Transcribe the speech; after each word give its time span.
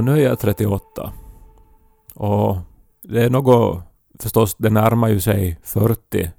nu 0.00 0.12
är 0.12 0.16
jag 0.16 0.38
38. 0.38 1.12
Och 2.14 2.56
det 3.02 3.24
är 3.24 3.30
något, 3.30 3.82
förstås, 4.18 4.54
det 4.58 4.70
närmar 4.70 5.08
ju 5.08 5.20
sig 5.20 5.58
40. 5.62 6.30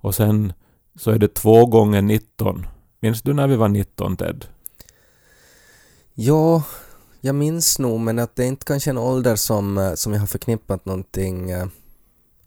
Och 0.00 0.14
sen 0.14 0.52
så 0.96 1.10
är 1.10 1.18
det 1.18 1.34
två 1.34 1.66
gånger 1.66 2.02
19. 2.02 2.66
Minns 3.00 3.22
du 3.22 3.32
när 3.32 3.48
vi 3.48 3.56
var 3.56 3.68
19, 3.68 4.16
Ted? 4.16 4.44
Ja, 6.14 6.62
jag 7.20 7.34
minns 7.34 7.78
nog 7.78 8.00
men 8.00 8.18
att 8.18 8.36
det 8.36 8.44
är 8.44 8.48
inte 8.48 8.64
kanske 8.64 8.90
en 8.90 8.98
ålder 8.98 9.36
som, 9.36 9.78
eh, 9.78 9.94
som 9.94 10.12
jag 10.12 10.20
har 10.20 10.26
förknippat 10.26 10.84
någonting 10.84 11.50
eh, 11.50 11.66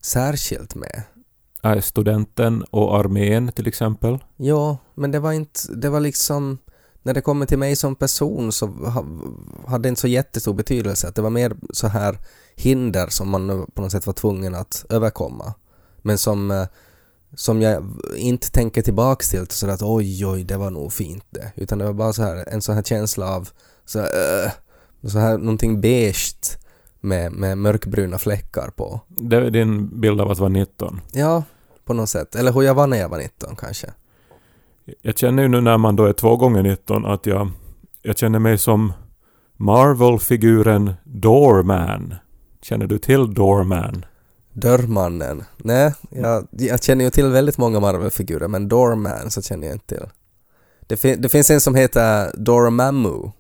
särskilt 0.02 0.76
med. 0.76 1.04
Studenten 1.84 2.64
och 2.64 2.98
armén 2.98 3.52
till 3.52 3.68
exempel. 3.68 4.18
Ja, 4.36 4.78
men 4.94 5.12
det 5.12 5.20
var 5.20 5.32
inte, 5.32 5.60
det 5.76 5.90
var 5.90 6.00
liksom 6.00 6.58
när 7.06 7.14
det 7.14 7.22
kommer 7.22 7.46
till 7.46 7.58
mig 7.58 7.76
som 7.76 7.96
person 7.96 8.52
så 8.52 8.68
ha, 8.68 9.06
hade 9.68 9.84
det 9.84 9.90
inte 9.90 10.02
så 10.02 10.08
jättestor 10.08 10.54
betydelse. 10.54 11.08
Att 11.08 11.16
det 11.16 11.22
var 11.22 11.30
mer 11.30 11.56
så 11.74 11.88
här 11.88 12.18
hinder 12.56 13.08
som 13.08 13.30
man 13.30 13.68
på 13.74 13.82
något 13.82 13.92
sätt 13.92 14.06
var 14.06 14.14
tvungen 14.14 14.56
att 14.56 14.86
överkomma. 14.90 15.54
Men 16.02 16.18
som, 16.18 16.52
eh, 16.52 16.68
som 17.36 17.62
jag 17.62 17.84
inte 18.16 18.52
tänker 18.52 18.82
tillbaks 18.82 19.30
till 19.30 19.48
så 19.50 19.70
att 19.70 19.82
oj 19.82 20.26
oj 20.26 20.44
det 20.44 20.58
var 20.58 20.70
nog 20.70 20.94
fint 20.94 21.26
det. 21.30 21.52
Utan 21.56 21.78
det 21.78 21.86
var 21.86 21.94
bara 21.94 22.14
så 22.14 22.24
här 22.24 22.50
en 22.50 22.62
sån 22.62 22.76
här 22.76 22.84
känsla 22.84 23.36
av 23.36 23.50
så 23.86 24.00
här, 24.00 24.08
uh, 24.46 24.52
så 25.10 25.20
här 25.20 25.38
någonting 25.38 25.82
beige 25.82 26.58
med, 27.02 27.32
med 27.32 27.58
mörkbruna 27.58 28.18
fläckar 28.18 28.70
på. 28.76 29.00
Det 29.08 29.38
är 29.38 29.50
din 29.50 30.00
bild 30.02 30.22
av 30.22 30.32
att 30.32 30.40
vara 30.40 30.50
19. 30.50 31.02
Ja, 31.14 31.44
på 31.86 31.94
något 31.94 32.10
sätt. 32.10 32.36
Eller 32.36 32.52
hur 32.52 32.62
jag 32.62 32.74
var 32.74 32.88
när 32.88 32.98
jag 32.98 33.10
var 33.10 33.18
19 33.18 33.56
kanske. 33.56 33.94
Jag 35.02 35.18
känner 35.18 35.44
ju 35.44 35.50
nu 35.50 35.62
när 35.62 35.78
man 35.78 35.96
då 35.96 36.06
är 36.06 36.14
två 36.14 36.36
gånger 36.36 36.64
19 36.64 37.06
att 37.06 37.26
jag, 37.26 37.52
jag 38.02 38.18
känner 38.18 38.40
mig 38.40 38.58
som 38.58 38.94
Marvel-figuren 39.58 40.94
Doorman. 41.04 42.16
Känner 42.62 42.88
du 42.88 42.98
till 42.98 43.34
Doorman? 43.34 44.06
Dörrmannen. 44.54 45.44
Nej, 45.58 45.94
jag, 46.10 46.48
jag 46.52 46.84
känner 46.84 47.06
ju 47.06 47.12
till 47.12 47.28
väldigt 47.28 47.58
många 47.58 47.80
Marvel-figurer 47.80 48.48
men 48.48 48.68
Doorman 48.70 49.32
så 49.32 49.42
känner 49.42 49.68
jag 49.68 49.76
inte 49.76 49.88
till. 49.88 50.06
Det, 50.88 50.98
fin- 50.98 51.22
det 51.22 51.30
finns 51.30 51.50
en 51.50 51.62
som 51.62 51.76
heter 51.76 52.32
Dormammu, 52.38 53.32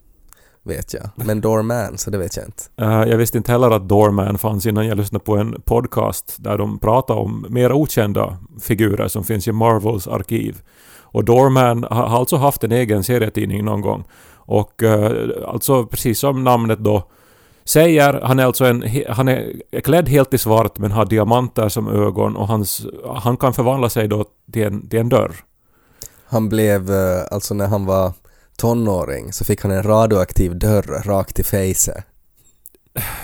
vet 0.63 0.93
jag. 0.93 1.09
Men 1.15 1.41
Doorman, 1.41 1.97
så 1.97 2.09
det 2.11 2.17
vet 2.17 2.37
jag 2.37 2.45
inte. 2.45 2.63
Eh, 2.77 3.09
jag 3.09 3.17
visste 3.17 3.37
inte 3.37 3.51
heller 3.51 3.71
att 3.71 3.89
Doorman 3.89 4.37
fanns 4.37 4.65
innan 4.65 4.87
jag 4.87 4.97
lyssnade 4.97 5.25
på 5.25 5.37
en 5.37 5.61
podcast 5.65 6.35
där 6.39 6.57
de 6.57 6.79
pratade 6.79 7.19
om 7.19 7.45
mer 7.49 7.71
okända 7.71 8.37
figurer 8.61 9.07
som 9.07 9.23
finns 9.23 9.47
i 9.47 9.51
Marvels 9.51 10.07
arkiv. 10.07 10.61
Och 11.15 11.25
Doorman 11.25 11.83
har 11.83 12.19
alltså 12.19 12.35
haft 12.35 12.63
en 12.63 12.71
egen 12.71 13.03
serietidning 13.03 13.65
någon 13.65 13.81
gång. 13.81 14.03
Och 14.35 14.83
eh, 14.83 15.11
alltså 15.47 15.85
precis 15.85 16.19
som 16.19 16.43
namnet 16.43 16.79
då 16.79 17.03
säger, 17.65 18.21
han 18.23 18.39
är 18.39 18.45
alltså 18.45 18.65
en, 18.65 18.83
han 19.09 19.27
är 19.27 19.61
klädd 19.83 20.09
helt 20.09 20.33
i 20.33 20.37
svart 20.37 20.77
men 20.77 20.91
har 20.91 21.05
diamanter 21.05 21.69
som 21.69 21.87
ögon 21.87 22.35
och 22.35 22.47
hans, 22.47 22.85
han 23.15 23.37
kan 23.37 23.53
förvandla 23.53 23.89
sig 23.89 24.07
då 24.07 24.25
till 24.53 24.63
en, 24.63 24.89
till 24.89 24.99
en 24.99 25.09
dörr. 25.09 25.35
Han 26.25 26.49
blev, 26.49 26.91
eh, 26.91 27.21
alltså 27.31 27.53
när 27.53 27.67
han 27.67 27.85
var 27.85 28.13
tonåring 28.57 29.33
så 29.33 29.45
fick 29.45 29.61
han 29.61 29.71
en 29.71 29.83
radioaktiv 29.83 30.59
dörr 30.59 31.03
rakt 31.05 31.39
i 31.39 31.43
fejset 31.43 32.05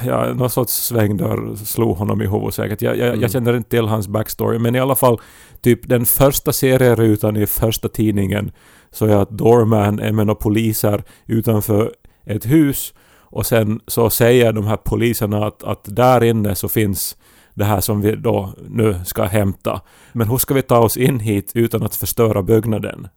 ja, 0.06 0.34
någon 0.34 0.50
sorts 0.50 0.74
svängdörr 0.74 1.56
slog 1.56 1.98
honom 1.98 2.22
i 2.22 2.28
huvudet 2.28 2.54
säkert. 2.54 2.82
Jag, 2.82 2.98
jag, 2.98 3.08
Mm. 3.08 3.22
jag 3.22 3.32
känner 3.32 3.58
inte 3.58 3.70
till 3.70 3.86
hans 3.86 4.08
backstory, 4.08 4.60
men 4.60 4.76
i 4.76 4.80
alla 4.80 4.96
fall 4.96 5.20
typ 5.62 5.88
den 5.90 6.06
första 6.06 6.54
serierutan 6.54 7.38
i 7.38 7.46
första 7.46 7.90
tidningen 7.90 8.52
så 8.92 9.06
är 9.06 9.16
att 9.16 9.30
Doorman 9.30 10.00
är 10.00 10.12
med 10.12 10.28
några 10.28 10.40
poliser 10.40 11.04
utanför 11.26 11.92
ett 12.26 12.46
hus 12.46 12.94
och 13.20 13.46
sen 13.46 13.80
så 13.88 14.10
säger 14.10 14.54
de 14.54 14.66
här 14.68 14.78
poliserna 14.78 15.46
att, 15.48 15.64
att 15.64 15.84
där 15.84 16.24
inne 16.24 16.56
så 16.56 16.68
finns 16.70 17.18
det 17.54 17.66
här 17.66 17.82
som 17.82 18.02
vi 18.02 18.16
då 18.16 18.54
nu 18.70 18.96
ska 19.06 19.24
hämta. 19.24 19.82
Men 20.12 20.28
hur 20.28 20.38
ska 20.38 20.54
vi 20.54 20.62
ta 20.62 20.80
oss 20.80 20.98
in 20.98 21.20
hit 21.20 21.52
utan 21.56 21.84
att 21.84 21.96
förstöra 21.96 22.44
byggnaden? 22.44 23.08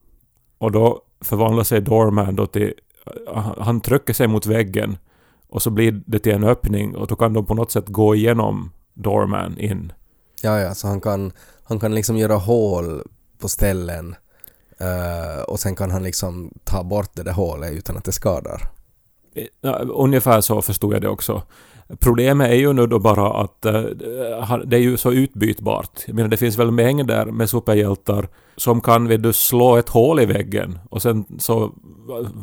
Och 0.58 0.72
då 0.72 1.00
förvandlar 1.20 1.64
sig 1.64 1.80
Doorman 1.80 2.36
då 2.36 2.46
till... 2.46 2.72
Han 3.58 3.80
trycker 3.80 4.12
sig 4.12 4.28
mot 4.28 4.46
väggen 4.46 4.96
och 5.54 5.62
så 5.62 5.70
blir 5.70 6.02
det 6.06 6.18
till 6.18 6.32
en 6.32 6.44
öppning 6.44 6.96
och 6.96 7.06
då 7.06 7.16
kan 7.16 7.32
de 7.32 7.46
på 7.46 7.54
något 7.54 7.70
sätt 7.70 7.88
gå 7.88 8.14
igenom 8.14 8.70
Doorman 8.94 9.58
in. 9.58 9.92
Ja, 10.42 10.60
ja, 10.60 10.74
så 10.74 10.86
han 10.88 11.00
kan, 11.00 11.32
han 11.64 11.80
kan 11.80 11.94
liksom 11.94 12.16
göra 12.16 12.34
hål 12.36 13.02
på 13.38 13.48
ställen 13.48 14.14
eh, 14.80 15.42
och 15.42 15.60
sen 15.60 15.76
kan 15.76 15.90
han 15.90 16.02
liksom 16.02 16.50
ta 16.64 16.84
bort 16.84 17.10
det 17.14 17.22
där 17.22 17.32
hålet 17.32 17.72
utan 17.72 17.96
att 17.96 18.04
det 18.04 18.12
skadar. 18.12 18.62
Ja, 19.60 19.72
ungefär 19.78 20.40
så 20.40 20.62
förstod 20.62 20.94
jag 20.94 21.02
det 21.02 21.08
också. 21.08 21.42
Problemet 22.00 22.50
är 22.50 22.54
ju 22.54 22.72
nu 22.72 22.86
då 22.86 22.98
bara 22.98 23.40
att 23.40 23.66
han- 24.42 24.68
det 24.68 24.76
är 24.76 24.80
ju 24.80 24.96
så 24.96 25.12
utbytbart. 25.12 25.90
Jag 26.06 26.14
menar 26.16 26.28
det 26.28 26.36
finns 26.36 26.58
väl 26.58 26.70
mängder 26.70 27.26
med 27.26 27.50
superhjältar 27.50 28.28
som 28.56 28.80
kan 28.80 29.08
vet 29.08 29.22
du, 29.22 29.32
slå 29.32 29.76
ett 29.76 29.88
hål 29.88 30.20
i 30.20 30.26
väggen 30.26 30.78
och 30.90 31.02
sen 31.02 31.24
så... 31.38 31.72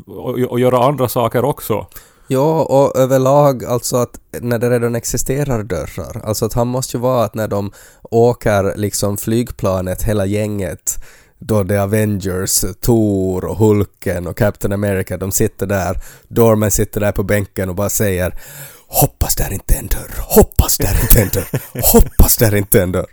och, 0.07 0.39
och 0.39 0.59
göra 0.59 0.83
andra 0.85 1.07
saker 1.07 1.45
också. 1.45 1.87
Ja, 2.31 2.63
och 2.63 2.95
överlag 2.95 3.65
alltså 3.65 3.97
att 3.97 4.19
när 4.41 4.59
det 4.59 4.69
redan 4.69 4.95
existerar 4.95 5.63
dörrar, 5.63 6.21
alltså 6.23 6.45
att 6.45 6.53
han 6.53 6.67
måste 6.67 6.97
ju 6.97 7.01
vara 7.01 7.25
att 7.25 7.35
när 7.35 7.47
de 7.47 7.71
åker 8.01 8.73
liksom 8.75 9.17
flygplanet 9.17 10.03
hela 10.03 10.25
gänget 10.25 11.03
då 11.39 11.63
det 11.63 11.75
är 11.75 11.79
Avengers, 11.79 12.65
Thor 12.81 13.45
och 13.45 13.57
Hulken 13.57 14.27
och 14.27 14.37
Captain 14.37 14.73
America, 14.73 15.17
de 15.17 15.31
sitter 15.31 15.65
där, 15.65 15.97
Dorman 16.27 16.71
sitter 16.71 16.99
där 16.99 17.11
på 17.11 17.23
bänken 17.23 17.69
och 17.69 17.75
bara 17.75 17.89
säger 17.89 18.39
Hoppas 18.87 19.35
där 19.35 19.53
inte 19.53 19.73
en 19.73 19.87
dörr, 19.87 20.15
hoppas 20.19 20.77
där 20.77 20.99
inte 21.01 21.21
en 21.21 21.29
dörr, 21.29 21.61
hoppas 21.93 22.37
där 22.37 22.55
inte 22.55 22.81
en 22.81 22.91
dörr. 22.91 23.11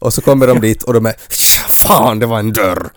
Och 0.00 0.14
så 0.14 0.20
kommer 0.20 0.46
de 0.46 0.60
dit 0.60 0.82
och 0.82 0.92
de 0.92 1.06
är 1.06 1.14
Fan, 1.86 2.18
det 2.18 2.26
var 2.26 2.38
en 2.38 2.52
dörr! 2.52 2.90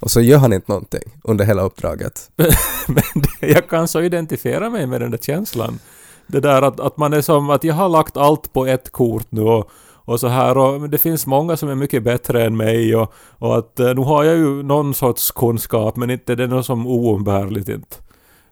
Och 0.00 0.10
så 0.10 0.20
gör 0.20 0.38
han 0.38 0.52
inte 0.52 0.72
någonting 0.72 1.20
under 1.24 1.44
hela 1.44 1.62
uppdraget. 1.62 2.30
Men 2.86 3.02
det, 3.40 3.46
jag 3.48 3.68
kan 3.68 3.88
så 3.88 4.02
identifiera 4.02 4.70
mig 4.70 4.86
med 4.86 5.00
den 5.00 5.10
där 5.10 5.18
känslan. 5.18 5.78
Det 6.26 6.40
där 6.40 6.62
att, 6.62 6.80
att 6.80 6.96
man 6.96 7.12
är 7.12 7.20
som 7.20 7.50
att 7.50 7.64
jag 7.64 7.74
har 7.74 7.88
lagt 7.88 8.16
allt 8.16 8.52
på 8.52 8.66
ett 8.66 8.90
kort 8.90 9.26
nu 9.28 9.42
och, 9.42 9.70
och 10.04 10.20
så 10.20 10.28
här 10.28 10.58
och 10.58 10.90
det 10.90 10.98
finns 10.98 11.26
många 11.26 11.56
som 11.56 11.68
är 11.68 11.74
mycket 11.74 12.02
bättre 12.02 12.44
än 12.44 12.56
mig 12.56 12.96
och, 12.96 13.12
och 13.38 13.58
att 13.58 13.80
eh, 13.80 13.94
nu 13.94 14.00
har 14.00 14.24
jag 14.24 14.36
ju 14.36 14.62
någon 14.62 14.94
sorts 14.94 15.30
kunskap 15.30 15.96
men 15.96 16.10
inte 16.10 16.34
det 16.34 16.44
är 16.44 16.48
något 16.48 16.66
som 16.66 16.86
oumbärligt 16.86 17.68
inte. 17.68 17.96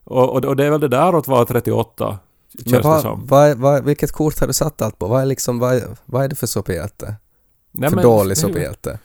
Och, 0.05 0.31
och, 0.31 0.45
och 0.45 0.57
det 0.57 0.65
är 0.65 0.71
väl 0.71 0.81
det 0.81 0.89
där 0.89 1.19
att 1.19 1.29
vara 1.29 1.45
38, 1.45 2.19
Men 2.53 2.65
känns 2.65 2.83
det 2.83 2.89
vad, 2.89 3.03
som. 3.03 3.27
vad, 3.27 3.57
vad, 3.59 3.85
vilket 3.85 4.13
kort 4.13 4.41
har 4.41 4.47
du 4.47 4.53
satt 4.53 4.83
allt 4.83 4.99
på? 4.99 5.07
Vad 5.07 5.23
är, 5.23 5.27
liksom, 5.27 5.59
vad, 5.59 5.83
vad 6.05 6.25
är 6.25 6.29
det 6.29 6.37
för? 6.37 6.47
Nej, 7.73 7.89
för 7.89 7.97
men- 7.97 8.05
dålig 8.05 8.37
superhjälte? 8.37 8.99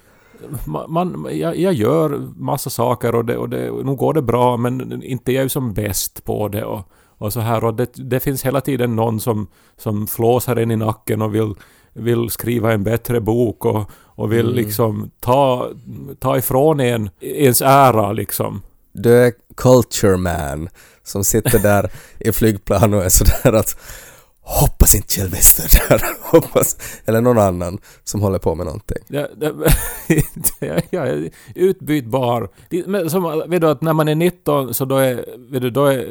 Man, 0.87 1.27
jag, 1.31 1.57
jag 1.57 1.73
gör 1.73 2.09
massa 2.35 2.69
saker 2.69 3.15
och, 3.15 3.25
det, 3.25 3.37
och 3.37 3.49
det, 3.49 3.71
nu 3.83 3.95
går 3.95 4.13
det 4.13 4.21
bra 4.21 4.57
men 4.57 5.03
inte 5.03 5.31
jag 5.31 5.43
är 5.43 5.47
som 5.47 5.73
bäst 5.73 6.23
på 6.23 6.47
det 6.47 6.63
och, 6.63 6.81
och 7.17 7.33
så 7.33 7.39
här 7.39 7.63
och 7.63 7.73
det, 7.73 7.89
det 7.95 8.19
finns 8.19 8.45
hela 8.45 8.61
tiden 8.61 8.95
någon 8.95 9.19
som, 9.19 9.47
som 9.77 10.07
flåsar 10.07 10.55
en 10.55 10.71
i 10.71 10.75
nacken 10.75 11.21
och 11.21 11.35
vill, 11.35 11.53
vill 11.93 12.29
skriva 12.29 12.73
en 12.73 12.83
bättre 12.83 13.21
bok 13.21 13.65
och, 13.65 13.91
och 13.93 14.31
vill 14.31 14.45
Mm. 14.45 14.55
liksom 14.55 15.11
ta, 15.19 15.69
ta 16.19 16.37
ifrån 16.37 16.79
en 16.79 17.09
ens 17.19 17.61
ära 17.61 18.11
liksom. 18.11 18.61
Du 18.93 19.13
är 19.17 19.33
culture 19.57 20.17
man 20.17 20.69
som 21.03 21.23
sitter 21.23 21.59
där 21.59 21.91
i 22.19 22.31
flygplan 22.31 22.93
och 22.93 23.03
är 23.03 23.09
sådär 23.09 23.53
att 23.53 23.77
hoppas 24.43 24.95
inte 24.95 25.13
Kjell 25.13 25.29
Wester 25.29 25.89
där, 25.89 26.01
hoppas, 26.31 26.77
eller 27.05 27.21
någon 27.21 27.37
annan 27.37 27.79
som 28.03 28.21
håller 28.21 28.39
på 28.39 28.55
med 28.55 28.65
någonting. 28.65 28.97
Ja, 29.07 29.27
det, 29.37 29.53
ja, 30.59 30.79
ja, 30.89 31.29
utbytbar. 31.55 32.49
Men 32.85 33.09
som, 33.09 33.43
vet 33.47 33.61
du 33.61 33.69
att 33.69 33.81
när 33.81 33.93
man 33.93 34.07
är 34.07 34.15
19 34.15 34.73
så 34.73 34.85
då 34.85 34.97
är, 34.97 35.25
vet 35.51 35.61
du, 35.61 35.69
då 35.69 35.85
är 35.85 36.07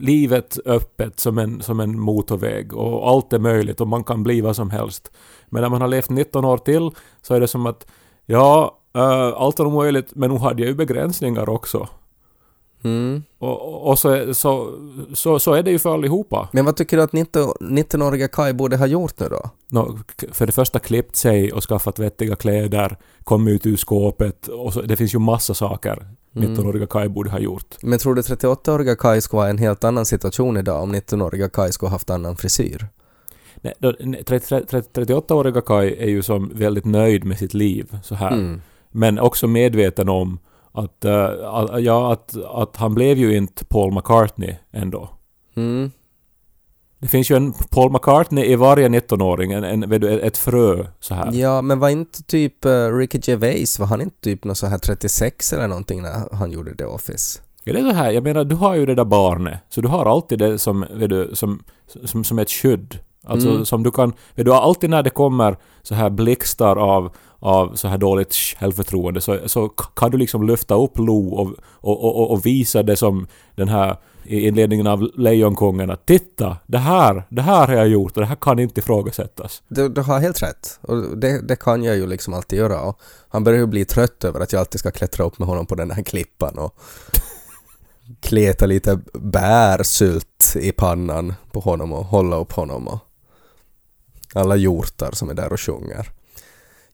livet 0.00 0.58
öppet 0.64 1.20
som 1.20 1.38
en, 1.38 1.62
som 1.62 1.80
en 1.80 2.00
motorväg 2.00 2.74
och 2.74 3.08
allt 3.08 3.32
är 3.32 3.38
möjligt 3.38 3.80
och 3.80 3.88
man 3.88 4.04
kan 4.04 4.22
bli 4.22 4.40
vad 4.40 4.56
som 4.56 4.70
helst. 4.70 5.10
Men 5.46 5.62
när 5.62 5.68
man 5.68 5.80
har 5.80 5.88
levt 5.88 6.10
19 6.10 6.44
år 6.44 6.58
till 6.58 6.90
så 7.22 7.34
är 7.34 7.40
det 7.40 7.48
som 7.48 7.66
att 7.66 7.86
ja, 8.26 8.80
Uh, 8.96 9.32
allt 9.36 9.60
är 9.60 9.64
möjligt, 9.64 10.14
men 10.14 10.30
nu 10.30 10.38
hade 10.38 10.62
jag 10.62 10.68
ju 10.68 10.74
begränsningar 10.74 11.48
också. 11.48 11.88
Mm. 12.84 13.22
Och, 13.38 13.88
och 13.90 13.98
så, 13.98 14.34
så, 14.34 14.74
så, 15.14 15.38
så 15.38 15.52
är 15.52 15.62
det 15.62 15.70
ju 15.70 15.78
för 15.78 15.94
allihopa. 15.94 16.48
Men 16.52 16.64
vad 16.64 16.76
tycker 16.76 16.96
du 16.96 17.02
att 17.02 17.12
19 17.12 17.52
19-åriga 17.60 18.28
Kai 18.28 18.52
borde 18.52 18.76
ha 18.76 18.86
gjort 18.86 19.20
nu 19.20 19.28
då? 19.28 19.50
K- 20.20 20.26
för 20.32 20.46
det 20.46 20.52
första 20.52 20.78
klippt 20.78 21.16
sig 21.16 21.52
och 21.52 21.62
skaffat 21.64 21.98
vettiga 21.98 22.36
kläder, 22.36 22.96
kommit 23.24 23.54
ut 23.54 23.66
ur 23.66 23.76
skåpet 23.76 24.48
och 24.48 24.72
så, 24.72 24.82
det 24.82 24.96
finns 24.96 25.14
ju 25.14 25.18
massa 25.18 25.54
saker 25.54 26.06
19-åriga 26.32 26.86
Kai 26.86 27.08
borde 27.08 27.30
ha 27.30 27.38
gjort. 27.38 27.74
Men 27.82 27.98
tror 27.98 28.14
du 28.14 28.22
38-åriga 28.22 28.96
Kai 28.96 29.20
skulle 29.20 29.38
vara 29.40 29.50
en 29.50 29.58
helt 29.58 29.84
annan 29.84 30.06
situation 30.06 30.56
idag 30.56 30.82
om 30.82 30.94
19-åriga 30.94 31.48
Kai 31.48 31.72
skulle 31.72 31.88
ha 31.90 31.94
haft 31.94 32.10
annan 32.10 32.36
frisyr? 32.36 32.86
Nej, 33.56 33.74
då- 33.78 33.94
nej, 34.00 34.24
30 34.24 34.60
30 34.66 35.00
38-åriga 35.00 35.60
Kai 35.60 35.96
är 35.98 36.08
ju 36.08 36.22
som 36.22 36.50
väldigt 36.54 36.84
nöjd 36.84 37.24
med 37.24 37.38
sitt 37.38 37.54
liv 37.54 37.98
så 38.02 38.14
här. 38.14 38.32
Mm. 38.32 38.62
Men 38.90 39.18
också 39.18 39.46
medveten 39.46 40.08
om 40.08 40.38
att, 40.74 41.04
att, 41.04 41.82
ja, 41.82 42.12
att, 42.12 42.36
att 42.44 42.76
han 42.76 42.94
blev 42.94 43.18
ju 43.18 43.36
inte 43.36 43.64
Paul 43.64 43.94
McCartney 43.94 44.54
ändå. 44.72 45.08
Mm. 45.56 45.90
Det 46.98 47.08
finns 47.08 47.30
ju 47.30 47.36
en 47.36 47.52
Paul 47.52 47.92
McCartney 47.92 48.44
i 48.44 48.56
varje 48.56 48.88
19-åring, 48.88 49.52
en, 49.52 49.64
en, 49.64 49.80
du, 49.80 50.20
ett 50.20 50.36
frö 50.36 50.86
så 51.00 51.14
här. 51.14 51.32
Ja, 51.32 51.62
men 51.62 51.78
var 51.78 51.88
inte 51.88 52.22
typ 52.22 52.66
uh, 52.66 52.96
Ricky 52.96 53.18
Gervais, 53.22 53.78
var 53.78 53.86
han 53.86 54.00
inte 54.00 54.20
typ 54.20 54.44
någon 54.44 54.56
så 54.56 54.66
här 54.66 54.78
36 54.78 55.52
eller 55.52 55.68
någonting 55.68 56.02
när 56.02 56.34
han 56.34 56.50
gjorde 56.50 56.76
The 56.76 56.84
Office? 56.84 57.40
Ja, 57.64 57.72
det 57.72 57.78
är 57.78 57.82
så 57.82 57.92
här, 57.94 58.10
jag 58.10 58.24
menar 58.24 58.44
du 58.44 58.54
har 58.54 58.74
ju 58.74 58.86
det 58.86 58.94
där 58.94 59.04
barnet, 59.04 59.58
så 59.68 59.80
du 59.80 59.88
har 59.88 60.06
alltid 60.06 60.38
det 60.38 60.58
som, 60.58 60.86
vet 60.90 61.10
du, 61.10 61.30
som, 61.34 61.62
som, 62.04 62.24
som 62.24 62.38
ett 62.38 62.50
skydd. 62.50 62.98
Alltså 63.26 63.48
Mm. 63.48 63.64
som 63.64 63.82
du 63.82 63.90
kan, 63.90 64.12
vet 64.34 64.46
du, 64.46 64.52
alltid 64.52 64.90
när 64.90 65.02
det 65.02 65.10
kommer 65.10 65.56
så 65.82 65.94
här 65.94 66.10
blixtar 66.10 66.76
av, 66.76 67.12
av 67.38 67.74
så 67.74 67.88
här 67.88 67.98
dåligt 67.98 68.34
självförtroende 68.34 69.20
så, 69.20 69.38
så 69.46 69.68
kan 69.68 70.10
du 70.10 70.18
liksom 70.18 70.46
lyfta 70.46 70.74
upp 70.74 70.98
Lo 70.98 71.28
och, 71.28 71.54
och, 71.64 72.04
och, 72.04 72.30
och 72.30 72.46
visa 72.46 72.82
det 72.82 72.96
som 72.96 73.26
den 73.54 73.68
här 73.68 73.96
i 74.24 74.46
inledningen 74.46 74.86
av 74.86 75.10
Lejonkungen 75.14 75.90
att 75.90 76.06
titta, 76.06 76.56
det 76.66 76.78
här, 76.78 77.24
det 77.28 77.42
här 77.42 77.66
har 77.66 77.74
jag 77.74 77.88
gjort 77.88 78.16
och 78.16 78.20
det 78.20 78.26
här 78.26 78.36
kan 78.36 78.58
inte 78.58 78.80
ifrågasättas. 78.80 79.62
Du, 79.68 79.88
du 79.88 80.00
har 80.00 80.20
helt 80.20 80.42
rätt. 80.42 80.78
Och 80.80 81.18
det, 81.18 81.48
det 81.48 81.56
kan 81.56 81.82
jag 81.82 81.96
ju 81.96 82.06
liksom 82.06 82.34
alltid 82.34 82.58
göra. 82.58 82.80
Och 82.80 83.00
han 83.28 83.44
börjar 83.44 83.58
ju 83.58 83.66
bli 83.66 83.84
trött 83.84 84.24
över 84.24 84.40
att 84.40 84.52
jag 84.52 84.60
alltid 84.60 84.80
ska 84.80 84.90
klättra 84.90 85.24
upp 85.24 85.38
med 85.38 85.48
honom 85.48 85.66
på 85.66 85.74
den 85.74 85.90
här 85.90 86.02
klippan 86.02 86.58
och 86.58 86.78
kleta 88.20 88.66
lite 88.66 89.00
bärsylt 89.12 90.56
i 90.56 90.72
pannan 90.72 91.34
på 91.52 91.60
honom 91.60 91.92
och 91.92 92.04
hålla 92.04 92.36
upp 92.36 92.52
honom 92.52 92.88
och 92.88 92.98
alla 94.34 94.56
hjortar 94.56 95.12
som 95.12 95.30
är 95.30 95.34
där 95.34 95.52
och 95.52 95.60
sjunger. 95.60 96.08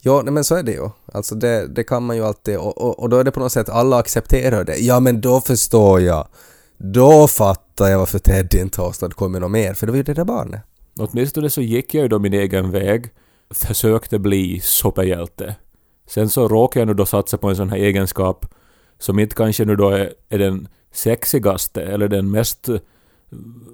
Ja, 0.02 0.22
nej, 0.22 0.32
men 0.32 0.44
så 0.44 0.54
är 0.54 0.62
det 0.62 0.72
ju. 0.72 0.88
Alltså 1.12 1.34
det, 1.34 1.66
det 1.66 1.84
kan 1.84 2.02
man 2.02 2.16
ju 2.16 2.24
alltid 2.24 2.56
och, 2.56 2.78
och, 2.78 2.98
och 2.98 3.08
då 3.08 3.16
är 3.16 3.24
det 3.24 3.30
på 3.30 3.40
något 3.40 3.52
sätt 3.52 3.68
alla 3.68 3.96
accepterar 3.96 4.64
det. 4.64 4.76
Ja, 4.76 5.00
men 5.00 5.20
då 5.20 5.40
förstår 5.40 6.00
jag. 6.00 6.26
Då 6.78 7.28
fattar 7.28 7.88
jag 7.88 7.98
varför 7.98 8.18
Ted 8.18 8.54
inte 8.54 8.80
har 8.80 8.88
åstadkommit 8.88 9.40
något 9.40 9.50
mer, 9.50 9.74
för 9.74 9.86
det 9.86 9.92
var 9.92 9.96
ju 9.96 10.02
det 10.02 10.14
där 10.14 10.24
barnet. 10.24 10.62
Åtminstone 10.98 11.50
så 11.50 11.60
gick 11.60 11.94
jag 11.94 12.02
ju 12.02 12.08
då 12.08 12.18
min 12.18 12.32
egen 12.32 12.70
väg, 12.70 13.10
försökte 13.50 14.18
bli 14.18 14.60
superhjälte. 14.60 15.54
Sen 16.06 16.28
så 16.28 16.48
råkade 16.48 16.80
jag 16.80 16.86
nu 16.86 16.94
då 16.94 17.06
satsa 17.06 17.38
på 17.38 17.48
en 17.48 17.56
sån 17.56 17.70
här 17.70 17.76
egenskap 17.76 18.46
som 18.98 19.18
inte 19.18 19.34
kanske 19.34 19.64
nu 19.64 19.76
då 19.76 19.88
är, 19.90 20.12
är 20.28 20.38
den 20.38 20.68
sexigaste 20.92 21.82
eller 21.82 22.08
den 22.08 22.30
mest 22.30 22.68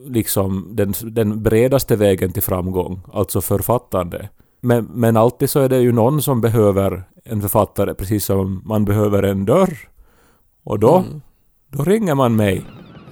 liksom 0.06 0.68
den, 0.72 0.94
den 1.02 1.42
bredaste 1.42 1.96
vägen 1.96 2.32
till 2.32 2.42
framgång, 2.42 3.00
alltså 3.12 3.40
författande. 3.40 4.28
Men, 4.60 4.84
men 4.84 5.16
alltid 5.16 5.50
så 5.50 5.60
är 5.60 5.68
det 5.68 5.78
ju 5.78 5.92
någon 5.92 6.22
som 6.22 6.40
behöver 6.40 7.04
en 7.24 7.42
författare 7.42 7.94
precis 7.94 8.24
som 8.24 8.62
man 8.64 8.84
behöver 8.84 9.22
en 9.22 9.44
dörr. 9.44 9.78
Och 10.64 10.78
då, 10.78 11.04
då 11.72 11.84
ringer 11.84 12.14
man 12.14 12.36
mig. 12.36 12.64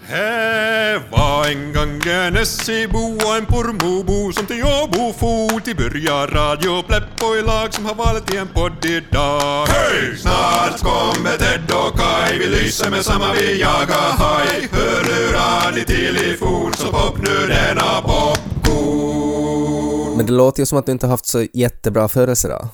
Här 0.06 1.02
var 1.11 1.46
en 1.46 1.73
gång 1.73 2.12
en 2.12 2.37
Essebo 2.37 2.99
och 2.99 3.37
en 3.37 3.46
Pormobo 3.46 4.32
som 4.32 4.46
till 4.46 4.64
Åbo 4.64 5.12
for 5.12 5.61
till 5.61 5.76
börja 5.76 6.26
Radio 6.26 6.82
Pleppo 6.82 7.37
i 7.37 7.43
lag 7.43 7.75
som 7.75 7.85
har 7.85 7.94
valt 7.94 8.35
i 8.35 8.37
en 8.37 8.49
podd 8.49 8.85
idag. 8.85 9.67
Hej! 9.67 10.17
Snart 10.17 10.81
kommer 10.82 11.37
Ted 11.38 11.70
och 11.70 11.99
Kai, 11.99 12.38
vi 12.38 12.47
lyser 12.47 12.90
med 12.90 13.05
samma 13.05 13.32
vi 13.32 13.61
jagar 13.61 14.11
haj. 14.19 14.69
Hörlurar 14.73 15.73
ni 15.76 15.85
till 15.85 16.17
i 16.17 16.37
fot 16.37 16.76
så 16.79 16.87
pop 16.93 17.19
nu 17.19 17.47
denna 17.47 18.00
popcorn. 18.02 18.44
Men 20.25 20.32
det 20.32 20.37
låter 20.37 20.62
ju 20.62 20.67
som 20.67 20.79
att 20.79 20.87
du 20.87 20.93
inte 20.93 21.06
haft 21.06 21.26
så 21.26 21.47
jättebra 21.53 22.09
födelsedag. 22.09 22.69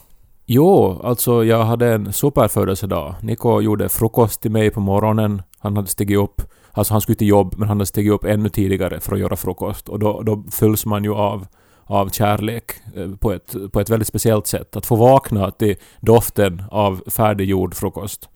Jo, 0.47 1.00
alltså 1.05 1.44
jag 1.44 1.64
hade 1.64 1.93
en 1.93 2.12
superfödelsedag. 2.12 3.14
Niko 3.23 3.61
gjorde 3.61 3.88
frukost 3.88 4.41
till 4.41 4.50
mig 4.50 4.70
på 4.70 4.81
morgonen. 4.81 5.43
Han 5.58 5.76
hade 5.76 5.88
stigit 5.88 6.19
upp, 6.19 6.43
alltså 6.73 6.94
han 6.94 7.00
skulle 7.00 7.17
till 7.17 7.29
jobb, 7.29 7.55
men 7.56 7.69
han 7.69 7.76
hade 7.76 7.87
stigit 7.87 8.12
upp 8.12 8.25
ännu 8.25 8.49
tidigare 8.49 9.00
för 9.00 9.14
att 9.14 9.20
göra 9.20 9.37
frukost. 9.37 9.88
Och 9.88 9.99
då, 9.99 10.23
då 10.23 10.44
fylls 10.52 10.87
man 10.87 11.05
ju 11.05 11.14
av, 11.14 11.47
av 11.85 12.08
kärlek 12.08 12.70
eh, 12.97 13.11
på 13.11 13.32
ett, 13.32 13.55
på 13.73 13.81
ett 13.81 13.91
väldigt 13.91 14.08
speciellt 14.08 14.47
sätt. 14.47 14.76
Att 14.76 14.87
få 14.87 14.97
vakna 14.97 15.50
till 15.50 15.76
doften 16.00 16.62
av 16.70 17.02
färdiggjord 17.06 17.75
frukost. 17.75 18.29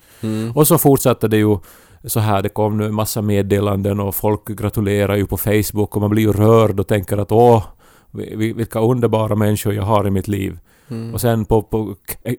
Och 0.55 0.67
så 0.67 0.79
fortsatte 0.79 1.29
det 1.29 1.37
ju 1.37 1.59
så 2.05 2.21
här, 2.21 2.43
det 2.43 2.49
kom 2.49 2.79
nu 2.79 2.85
en 2.85 2.95
massa 2.95 3.23
meddelanden 3.23 4.01
och 4.01 4.15
folk 4.15 4.49
gratulerar 4.49 5.17
ju 5.17 5.27
på 5.27 5.37
Facebook 5.37 5.97
och 5.97 6.01
man 6.01 6.11
blir 6.11 6.23
ju 6.23 6.33
rörd 6.33 6.81
och 6.81 6.87
tänker 6.87 7.19
att 7.19 7.33
åh, 7.33 7.65
vilka 8.55 8.81
underbara 8.81 9.35
människor 9.35 9.75
jag 9.75 9.83
har 9.83 10.07
i 10.07 10.11
mitt 10.11 10.29
liv. 10.29 10.59
Och 11.15 11.21
sen 11.21 11.45
på, 11.45 11.63
på 11.63 11.95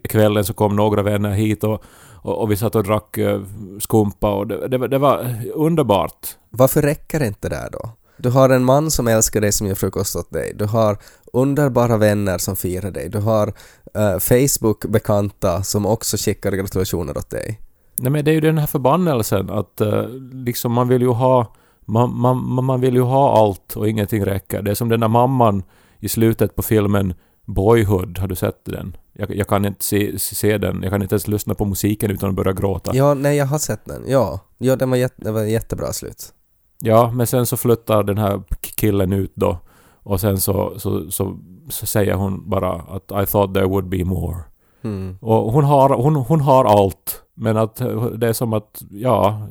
kvällen 0.10 0.44
så 0.46 0.54
kom 0.54 0.76
några 0.76 1.02
vänner 1.04 1.32
hit 1.32 1.64
och, 1.64 1.84
och, 2.22 2.42
och 2.42 2.52
vi 2.52 2.56
satt 2.58 2.76
och 2.76 2.84
drack 2.84 3.18
eh, 3.18 3.42
skumpa 3.80 4.32
och 4.34 4.48
det, 4.48 4.68
det, 4.68 4.78
var- 4.78 4.88
det 4.88 4.98
var 4.98 5.36
underbart. 5.54 6.28
Varför 6.50 6.82
räcker 6.82 7.20
det 7.20 7.28
inte 7.28 7.50
där 7.50 7.70
då? 7.72 7.90
Du 8.18 8.30
har 8.30 8.50
en 8.50 8.64
man 8.66 8.92
som 8.92 9.08
älskar 9.08 9.42
dig 9.42 9.52
som 9.52 9.68
gör 9.68 9.76
frukost 9.76 10.16
åt 10.16 10.32
dig. 10.32 10.54
Du 10.56 10.66
har 10.66 10.98
underbara 11.34 11.98
vänner 11.98 12.38
som 12.38 12.56
firar 12.56 12.92
dig. 12.92 13.10
Du 13.10 13.18
har 13.20 13.48
eh, 13.96 14.20
Facebook-bekanta 14.20 15.64
som 15.64 15.86
också 15.86 16.18
skickar 16.18 16.52
gratulationer 16.52 17.18
åt 17.18 17.30
dig. 17.30 17.60
Nej 18.00 18.12
men 18.12 18.26
det 18.26 18.32
är 18.32 18.36
ju 18.36 18.42
den 18.42 18.58
här 18.58 18.68
förbannelsen 18.68 19.50
att 19.50 19.82
eh, 19.82 20.08
liksom 20.34 20.72
man 20.72 20.88
vill 20.88 21.02
ju 21.02 21.08
ha 21.12 21.54
man, 21.86 22.20
man, 22.20 22.66
man 22.66 22.82
vill 22.82 22.96
ju 22.96 23.02
ha 23.02 23.38
allt 23.38 23.76
och 23.76 23.90
ingenting 23.90 24.26
räcker. 24.26 24.62
Det 24.62 24.72
är 24.72 24.76
som 24.76 24.90
den 24.90 25.00
där 25.00 25.08
mamman 25.08 25.64
i 26.00 26.10
slutet 26.10 26.56
på 26.56 26.62
filmen 26.62 27.14
Boyhood, 27.46 28.18
har 28.18 28.28
du 28.28 28.36
sett 28.36 28.66
den? 28.66 28.98
Jag, 29.14 29.36
jag 29.36 29.48
kan 29.48 29.66
inte 29.66 29.86
se, 29.86 30.20
se 30.20 30.58
den, 30.58 30.84
jag 30.84 30.92
kan 30.92 31.02
inte 31.02 31.14
ens 31.14 31.28
lyssna 31.28 31.54
på 31.54 31.66
musiken 31.66 32.12
utan 32.12 32.30
att 32.30 32.36
börja 32.36 32.54
gråta. 32.54 32.96
Ja, 32.96 33.14
nej, 33.14 33.38
jag 33.38 33.46
har 33.46 33.58
sett 33.58 33.86
den. 33.86 34.04
Ja, 34.08 34.40
ja 34.58 34.76
den 34.76 34.90
var, 34.90 34.98
jätte, 34.98 35.16
det 35.18 35.32
var 35.32 35.44
jättebra 35.44 35.94
slut. 35.94 36.34
Ja, 36.80 37.12
men 37.12 37.28
sen 37.28 37.46
så 37.46 37.58
flyttar 37.58 38.04
den 38.04 38.18
här 38.18 38.42
killen 38.76 39.14
ut 39.14 39.32
då. 39.36 39.58
Och 40.04 40.22
sen 40.22 40.38
så, 40.42 40.74
så, 40.80 41.12
så, 41.12 41.38
så 41.70 41.86
säger 41.86 42.14
hon 42.14 42.50
bara 42.50 42.72
att 42.72 43.12
I 43.24 43.26
thought 43.32 43.54
there 43.54 43.66
would 43.68 43.90
be 43.90 44.06
more. 44.06 44.38
Mm. 44.84 45.18
Och 45.22 45.52
hon 45.54 45.64
har, 45.64 45.90
hon, 45.90 46.16
hon 46.16 46.42
har 46.42 46.66
allt. 46.66 47.22
Men 47.34 47.58
att 47.58 47.76
det 48.18 48.28
är 48.28 48.34
som 48.34 48.54
att, 48.54 48.82
ja, 48.90 49.48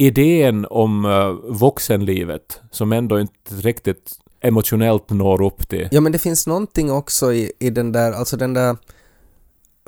idén 0.00 0.66
om 0.70 1.04
uh, 1.04 1.32
vuxenlivet 1.60 2.60
som 2.70 2.92
ändå 2.92 3.20
inte 3.20 3.54
riktigt 3.54 4.12
emotionellt 4.40 5.10
når 5.10 5.42
upp 5.42 5.68
till. 5.68 5.88
Ja, 5.90 6.00
men 6.00 6.12
det 6.12 6.18
finns 6.18 6.46
någonting 6.46 6.92
också 6.92 7.32
i, 7.32 7.52
i 7.58 7.70
den 7.70 7.92
där, 7.92 8.12
alltså 8.12 8.36
den 8.36 8.54
där 8.54 8.76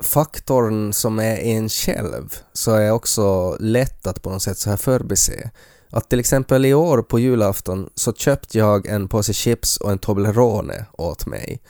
faktorn 0.03 0.93
som 0.93 1.19
är 1.19 1.37
i 1.37 1.51
en 1.51 1.69
själv 1.69 2.33
så 2.53 2.75
är 2.75 2.91
också 2.91 3.57
lätt 3.59 4.07
att 4.07 4.21
på 4.21 4.29
något 4.29 4.41
sätt 4.41 4.57
så 4.57 4.69
här 4.69 4.77
förbise. 4.77 5.51
Att 5.89 6.09
till 6.09 6.19
exempel 6.19 6.65
i 6.65 6.73
år 6.73 7.01
på 7.01 7.19
julafton 7.19 7.89
så 7.95 8.13
köpte 8.13 8.57
jag 8.57 8.87
en 8.87 9.07
påse 9.07 9.33
chips 9.33 9.77
och 9.77 9.91
en 9.91 9.99
Toblerone 9.99 10.85
åt 10.91 11.25
mig. 11.25 11.61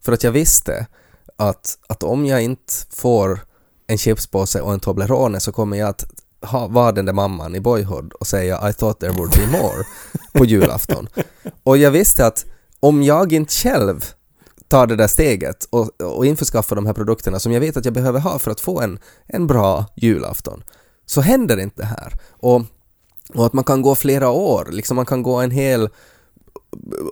För 0.00 0.12
att 0.12 0.24
jag 0.24 0.32
visste 0.32 0.86
att, 1.36 1.78
att 1.88 2.02
om 2.02 2.26
jag 2.26 2.42
inte 2.42 2.72
får 2.90 3.40
en 3.86 3.98
chipspåse 3.98 4.60
och 4.60 4.72
en 4.72 4.80
Toblerone 4.80 5.40
så 5.40 5.52
kommer 5.52 5.76
jag 5.76 5.88
att 5.88 6.23
ha, 6.44 6.66
vara 6.66 6.92
den 6.92 7.04
där 7.04 7.12
mamman 7.12 7.54
i 7.54 7.60
Boyhood 7.60 8.12
och 8.12 8.26
säga 8.26 8.68
I 8.70 8.72
thought 8.72 9.00
there 9.00 9.12
would 9.12 9.30
be 9.30 9.46
more 9.46 9.84
på 10.32 10.44
julafton. 10.44 11.08
Och 11.62 11.76
jag 11.76 11.90
visste 11.90 12.26
att 12.26 12.46
om 12.80 13.02
jag 13.02 13.32
inte 13.32 13.52
själv 13.52 14.04
tar 14.68 14.86
det 14.86 14.96
där 14.96 15.06
steget 15.06 15.64
och, 15.70 16.00
och 16.00 16.26
införskaffar 16.26 16.76
de 16.76 16.86
här 16.86 16.92
produkterna 16.92 17.38
som 17.38 17.52
jag 17.52 17.60
vet 17.60 17.76
att 17.76 17.84
jag 17.84 17.94
behöver 17.94 18.20
ha 18.20 18.38
för 18.38 18.50
att 18.50 18.60
få 18.60 18.80
en, 18.80 18.98
en 19.26 19.46
bra 19.46 19.86
julafton, 19.96 20.62
så 21.06 21.20
händer 21.20 21.60
inte 21.60 21.82
det 21.82 21.86
här. 21.86 22.12
Och, 22.30 22.62
och 23.34 23.46
att 23.46 23.52
man 23.52 23.64
kan 23.64 23.82
gå 23.82 23.94
flera 23.94 24.30
år, 24.30 24.68
liksom 24.70 24.96
man 24.96 25.06
kan 25.06 25.22
gå 25.22 25.36
en 25.36 25.50
hel 25.50 25.88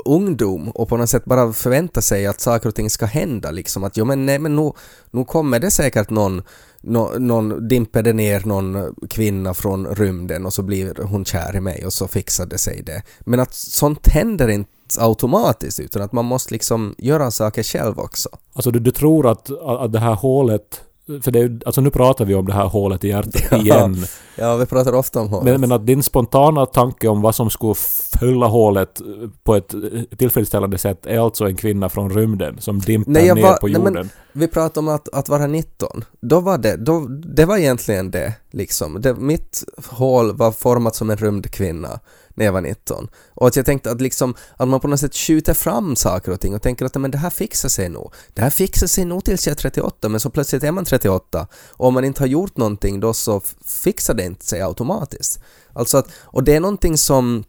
ungdom 0.05 0.69
och 0.69 0.89
på 0.89 0.97
något 0.97 1.11
sätt 1.11 1.25
bara 1.25 1.53
förvänta 1.53 2.01
sig 2.03 2.27
att 2.27 2.41
saker 2.41 2.69
och 2.69 2.75
ting 2.75 2.91
ska 2.91 3.07
hända 3.07 3.51
liksom 3.51 3.85
att 3.85 3.97
jo 3.97 4.05
men 4.05 4.27
nej 4.27 4.39
men 4.39 4.57
nu, 4.57 4.73
nu 5.11 5.25
kommer 5.25 5.59
det 5.59 5.71
säkert 5.71 6.11
någon, 6.11 6.43
nå- 6.83 7.13
någon 7.19 7.69
dimper 7.69 8.03
det 8.03 8.13
ner 8.13 8.43
någon 8.45 8.95
kvinna 9.11 9.55
från 9.55 9.87
rymden 9.87 10.47
och 10.47 10.53
så 10.53 10.63
blir 10.63 10.95
hon 11.03 11.25
kär 11.25 11.57
i 11.57 11.61
mig 11.61 11.87
och 11.87 11.93
så 11.93 12.09
fixar 12.09 12.47
det 12.47 12.59
sig 12.59 12.83
det. 12.87 13.03
Men 13.21 13.41
att 13.41 13.55
sånt 13.55 14.09
händer 14.09 14.49
inte 14.49 14.71
automatiskt 14.99 15.81
utan 15.81 16.03
att 16.03 16.13
man 16.13 16.25
måste 16.25 16.55
liksom 16.55 16.95
göra 16.99 17.31
saker 17.31 17.63
själv 17.63 17.99
också. 17.99 18.29
Alltså 18.55 18.71
du, 18.71 18.79
du 18.79 18.91
tror 18.91 19.27
att, 19.31 19.51
att 19.63 19.93
det 19.93 19.99
här 19.99 20.15
hålet 20.15 20.81
för 21.23 21.31
det 21.31 21.39
är 21.41 21.61
alltså 21.67 21.81
nu 21.81 21.91
pratar 21.91 22.25
vi 22.25 22.35
om 22.35 22.47
det 22.47 22.53
här 22.53 22.65
hålet 22.67 23.05
i 23.05 23.09
hjärtat 23.09 23.53
igen. 23.61 23.97
Ja, 24.37 24.57
vi 24.57 24.67
pratar 24.67 24.93
ofta 24.95 25.21
om 25.21 25.29
hålet. 25.29 25.45
Men, 25.45 25.61
men 25.61 25.73
att 25.73 25.87
din 25.87 26.03
spontana 26.03 26.67
tanke 26.67 27.09
om 27.09 27.23
vad 27.23 27.35
som 27.35 27.51
skulle 27.51 27.75
fylla 28.21 28.47
hålet 28.47 29.01
på 29.45 29.55
ett 29.57 29.75
tillfredsställande 30.19 30.79
sätt 30.79 31.07
är 31.07 31.19
alltså 31.19 31.45
en 31.45 31.57
kvinna 31.57 31.89
från 31.89 32.11
rymden 32.11 32.61
som 32.61 32.79
dimpar 32.79 33.13
Nej, 33.13 33.27
jag 33.27 33.35
ner 33.37 33.43
var- 33.43 33.57
på 33.57 33.67
nej, 33.67 33.75
jorden. 33.77 33.93
men- 33.93 34.09
vi 34.33 34.49
pratade 34.49 34.81
om 34.81 34.95
att, 34.95 35.09
att 35.09 35.29
vara 35.29 35.47
19. 35.47 36.05
Då 36.21 36.41
var 36.41 36.59
det, 36.59 36.77
då, 36.77 37.07
det 37.09 37.45
var 37.45 37.57
egentligen 37.57 38.11
det 38.11 38.35
liksom. 38.51 39.01
Det, 39.01 39.15
mitt 39.15 39.65
hål 39.87 40.37
var 40.37 40.53
format 40.53 40.97
som 40.97 41.11
en 41.11 41.17
rymdkvinna 41.17 42.01
när 42.35 42.45
jag 42.45 42.53
var 42.53 42.61
19. 42.61 43.09
Och 43.35 43.47
att 43.47 43.57
jag 43.57 43.67
tänkte 43.67 43.91
att 43.91 44.01
liksom, 44.01 44.35
att 44.57 44.69
man 44.69 44.81
på 44.81 44.89
något 44.89 45.01
sätt 45.01 45.17
skjuter 45.17 45.55
fram 45.55 45.97
saker 45.97 46.33
och 46.33 46.41
ting 46.41 46.55
och 46.55 46.63
tänker 46.63 46.85
att 46.85 46.95
men 46.95 47.11
det 47.11 47.19
här 47.19 47.31
fixar 47.31 47.69
sig 47.69 47.89
nog. 47.89 48.15
Det 48.35 48.43
här 48.43 48.51
fixar 48.51 48.87
sig 48.87 49.05
nog 49.05 49.25
tills 49.25 49.47
jag 49.47 49.53
är 49.53 49.57
38, 49.57 50.09
men 50.09 50.21
så 50.21 50.31
plötsligt 50.31 50.65
är 50.65 50.73
man 50.73 50.85
38. 50.85 51.47
Och 51.69 51.87
om 51.87 51.95
man 51.95 52.05
inte 52.05 52.23
har 52.23 52.29
gjort 52.29 52.57
någonting 52.57 53.01
då 53.01 53.15
så 53.15 53.41
fixar 53.65 54.15
det 54.15 54.25
inte 54.25 54.45
sig 54.45 54.63
automatiskt. 54.63 55.41
Alltså 55.73 55.99
att, 55.99 56.09
och 56.15 56.45
det 56.45 56.55
är 56.57 56.61
någonting 56.61 56.99
som 56.99 57.45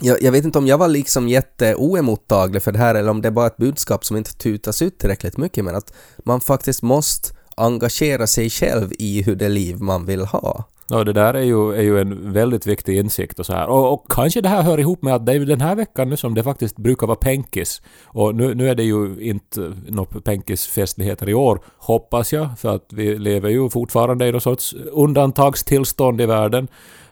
jag, 0.00 0.22
jag 0.22 0.32
vet 0.32 0.44
inte 0.44 0.58
om 0.58 0.66
jag 0.66 0.78
var 0.78 0.88
liksom 0.88 1.28
jätteoemottaglig 1.28 2.62
för 2.62 2.72
det 2.72 2.78
här 2.78 2.94
eller 2.94 3.10
om 3.10 3.22
det 3.22 3.28
är 3.28 3.32
bara 3.32 3.46
ett 3.46 3.56
budskap 3.56 4.04
som 4.04 4.16
inte 4.16 4.34
tutas 4.34 4.82
ut 4.82 4.98
tillräckligt 4.98 5.36
mycket 5.36 5.64
men 5.64 5.76
att 5.76 5.92
man 6.24 6.40
faktiskt 6.40 6.82
måste 6.82 7.34
engagera 7.56 8.26
sig 8.26 8.50
själv 8.50 8.92
i 8.98 9.22
hur 9.22 9.36
det 9.36 9.48
liv 9.48 9.80
man 9.80 10.06
vill 10.06 10.24
ha. 10.24 10.64
Ja, 10.88 11.04
det 11.04 11.12
där 11.12 11.34
är 11.34 11.42
ju, 11.42 11.74
är 11.74 11.82
ju 11.82 12.00
en 12.00 12.32
väldigt 12.32 12.66
viktig 12.66 12.98
insikt 12.98 13.38
och 13.38 13.46
så 13.46 13.52
här. 13.52 13.66
Och, 13.66 13.92
och 13.92 14.06
kanske 14.08 14.40
det 14.40 14.48
här 14.48 14.62
hör 14.62 14.80
ihop 14.80 15.02
med 15.02 15.14
att 15.14 15.26
det 15.26 15.32
är 15.32 15.40
den 15.40 15.60
här 15.60 15.74
veckan 15.74 16.10
nu 16.10 16.16
som 16.16 16.34
det 16.34 16.42
faktiskt 16.42 16.76
brukar 16.76 17.06
vara 17.06 17.16
penkis. 17.16 17.82
Och 18.04 18.34
nu, 18.34 18.54
nu 18.54 18.68
är 18.68 18.74
det 18.74 18.82
ju 18.82 19.20
inte 19.20 19.72
några 19.88 20.20
penkisfestligheter 20.20 21.28
i 21.28 21.34
år, 21.34 21.60
hoppas 21.78 22.32
jag, 22.32 22.58
för 22.58 22.74
att 22.74 22.86
vi 22.92 23.18
lever 23.18 23.50
ju 23.50 23.70
fortfarande 23.70 24.26
i 24.26 24.32
någon 24.32 24.40
sorts 24.40 24.74
undantagstillstånd 24.92 26.20
i 26.20 26.26
världen. 26.26 26.68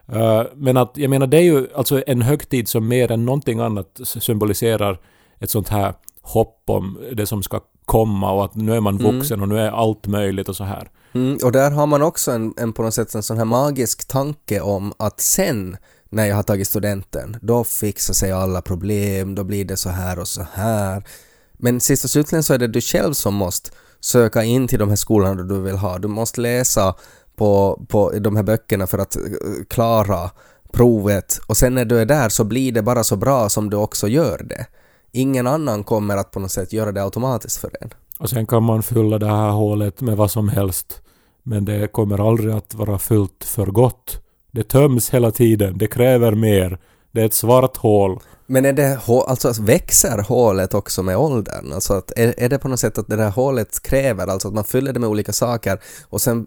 Eh, 0.08 0.42
men 0.54 0.76
att, 0.76 0.92
jag 0.94 1.10
menar, 1.10 1.26
det 1.26 1.36
är 1.36 1.42
ju 1.42 1.66
alltså 1.74 2.02
en 2.06 2.22
högtid 2.22 2.68
som 2.68 2.88
mer 2.88 3.10
än 3.10 3.24
någonting 3.24 3.60
annat 3.60 4.00
symboliserar 4.04 4.98
ett 5.38 5.50
sånt 5.50 5.68
här 5.68 5.94
hopp 6.22 6.62
om 6.66 6.98
det 7.12 7.26
som 7.26 7.42
ska 7.42 7.60
komma 7.84 8.32
och 8.32 8.44
att 8.44 8.54
nu 8.54 8.74
är 8.74 8.80
man 8.80 8.98
vuxen 8.98 9.42
och 9.42 9.48
nu 9.48 9.58
är 9.58 9.70
allt 9.70 10.06
möjligt 10.06 10.48
och 10.48 10.56
så 10.56 10.64
här. 10.64 10.90
Mm, 11.14 11.38
och 11.44 11.52
där 11.52 11.70
har 11.70 11.86
man 11.86 12.02
också 12.02 12.30
en, 12.30 12.54
en 12.56 12.72
på 12.72 12.82
något 12.82 12.94
sätt 12.94 13.14
en 13.14 13.22
sån 13.22 13.38
här 13.38 13.44
magisk 13.44 14.08
tanke 14.08 14.60
om 14.60 14.92
att 14.96 15.20
sen 15.20 15.76
när 16.10 16.26
jag 16.26 16.36
har 16.36 16.42
tagit 16.42 16.68
studenten, 16.68 17.36
då 17.42 17.64
fixar 17.64 18.14
sig 18.14 18.32
alla 18.32 18.62
problem, 18.62 19.34
då 19.34 19.44
blir 19.44 19.64
det 19.64 19.76
så 19.76 19.88
här 19.88 20.18
och 20.18 20.28
så 20.28 20.46
här. 20.52 21.04
Men 21.52 21.80
sist 21.80 22.04
och 22.04 22.10
slutligen 22.10 22.42
så 22.42 22.54
är 22.54 22.58
det 22.58 22.66
du 22.66 22.80
själv 22.80 23.12
som 23.12 23.34
måste 23.34 23.70
söka 24.00 24.44
in 24.44 24.68
till 24.68 24.78
de 24.78 24.88
här 24.88 24.96
skolorna 24.96 25.42
du 25.42 25.60
vill 25.60 25.76
ha. 25.76 25.98
Du 25.98 26.08
måste 26.08 26.40
läsa 26.40 26.94
på, 27.36 27.82
på 27.88 28.10
de 28.10 28.36
här 28.36 28.42
böckerna 28.42 28.86
för 28.86 28.98
att 28.98 29.16
eh, 29.16 29.22
klara 29.68 30.30
provet 30.72 31.40
och 31.46 31.56
sen 31.56 31.74
när 31.74 31.84
du 31.84 32.00
är 32.00 32.06
där 32.06 32.28
så 32.28 32.44
blir 32.44 32.72
det 32.72 32.82
bara 32.82 33.04
så 33.04 33.16
bra 33.16 33.48
som 33.48 33.70
du 33.70 33.76
också 33.76 34.08
gör 34.08 34.42
det. 34.44 34.66
Ingen 35.12 35.46
annan 35.46 35.84
kommer 35.84 36.16
att 36.16 36.30
på 36.30 36.40
något 36.40 36.50
sätt 36.50 36.72
göra 36.72 36.92
det 36.92 37.02
automatiskt 37.02 37.56
för 37.60 37.70
en. 37.80 37.90
Och 38.18 38.30
sen 38.30 38.46
kan 38.46 38.62
man 38.62 38.82
fylla 38.82 39.18
det 39.18 39.26
här 39.26 39.50
hålet 39.50 40.00
med 40.00 40.16
vad 40.16 40.30
som 40.30 40.48
helst. 40.48 41.02
Men 41.42 41.64
det 41.64 41.92
kommer 41.92 42.28
aldrig 42.28 42.54
att 42.54 42.74
vara 42.74 42.98
fullt 42.98 43.44
för 43.44 43.66
gott. 43.66 44.22
Det 44.50 44.62
töms 44.62 45.10
hela 45.10 45.30
tiden. 45.30 45.78
Det 45.78 45.86
kräver 45.86 46.34
mer. 46.34 46.78
Det 47.10 47.20
är 47.20 47.26
ett 47.26 47.34
svart 47.34 47.76
hål. 47.76 48.20
Men 48.46 48.64
är 48.64 48.72
det, 48.72 49.00
alltså, 49.06 49.48
alltså 49.48 49.62
växer 49.62 50.18
hålet 50.18 50.74
också 50.74 51.02
med 51.02 51.16
åldern? 51.16 51.72
Alltså 51.72 51.94
att 51.94 52.12
är, 52.16 52.34
är 52.36 52.48
det 52.48 52.58
på 52.58 52.68
något 52.68 52.80
sätt 52.80 52.98
att 52.98 53.08
det 53.08 53.16
där 53.16 53.30
hålet 53.30 53.82
kräver, 53.82 54.26
alltså 54.26 54.48
att 54.48 54.54
man 54.54 54.64
fyller 54.64 54.92
det 54.92 55.00
med 55.00 55.08
olika 55.08 55.32
saker 55.32 55.80
och 56.08 56.20
sen 56.20 56.46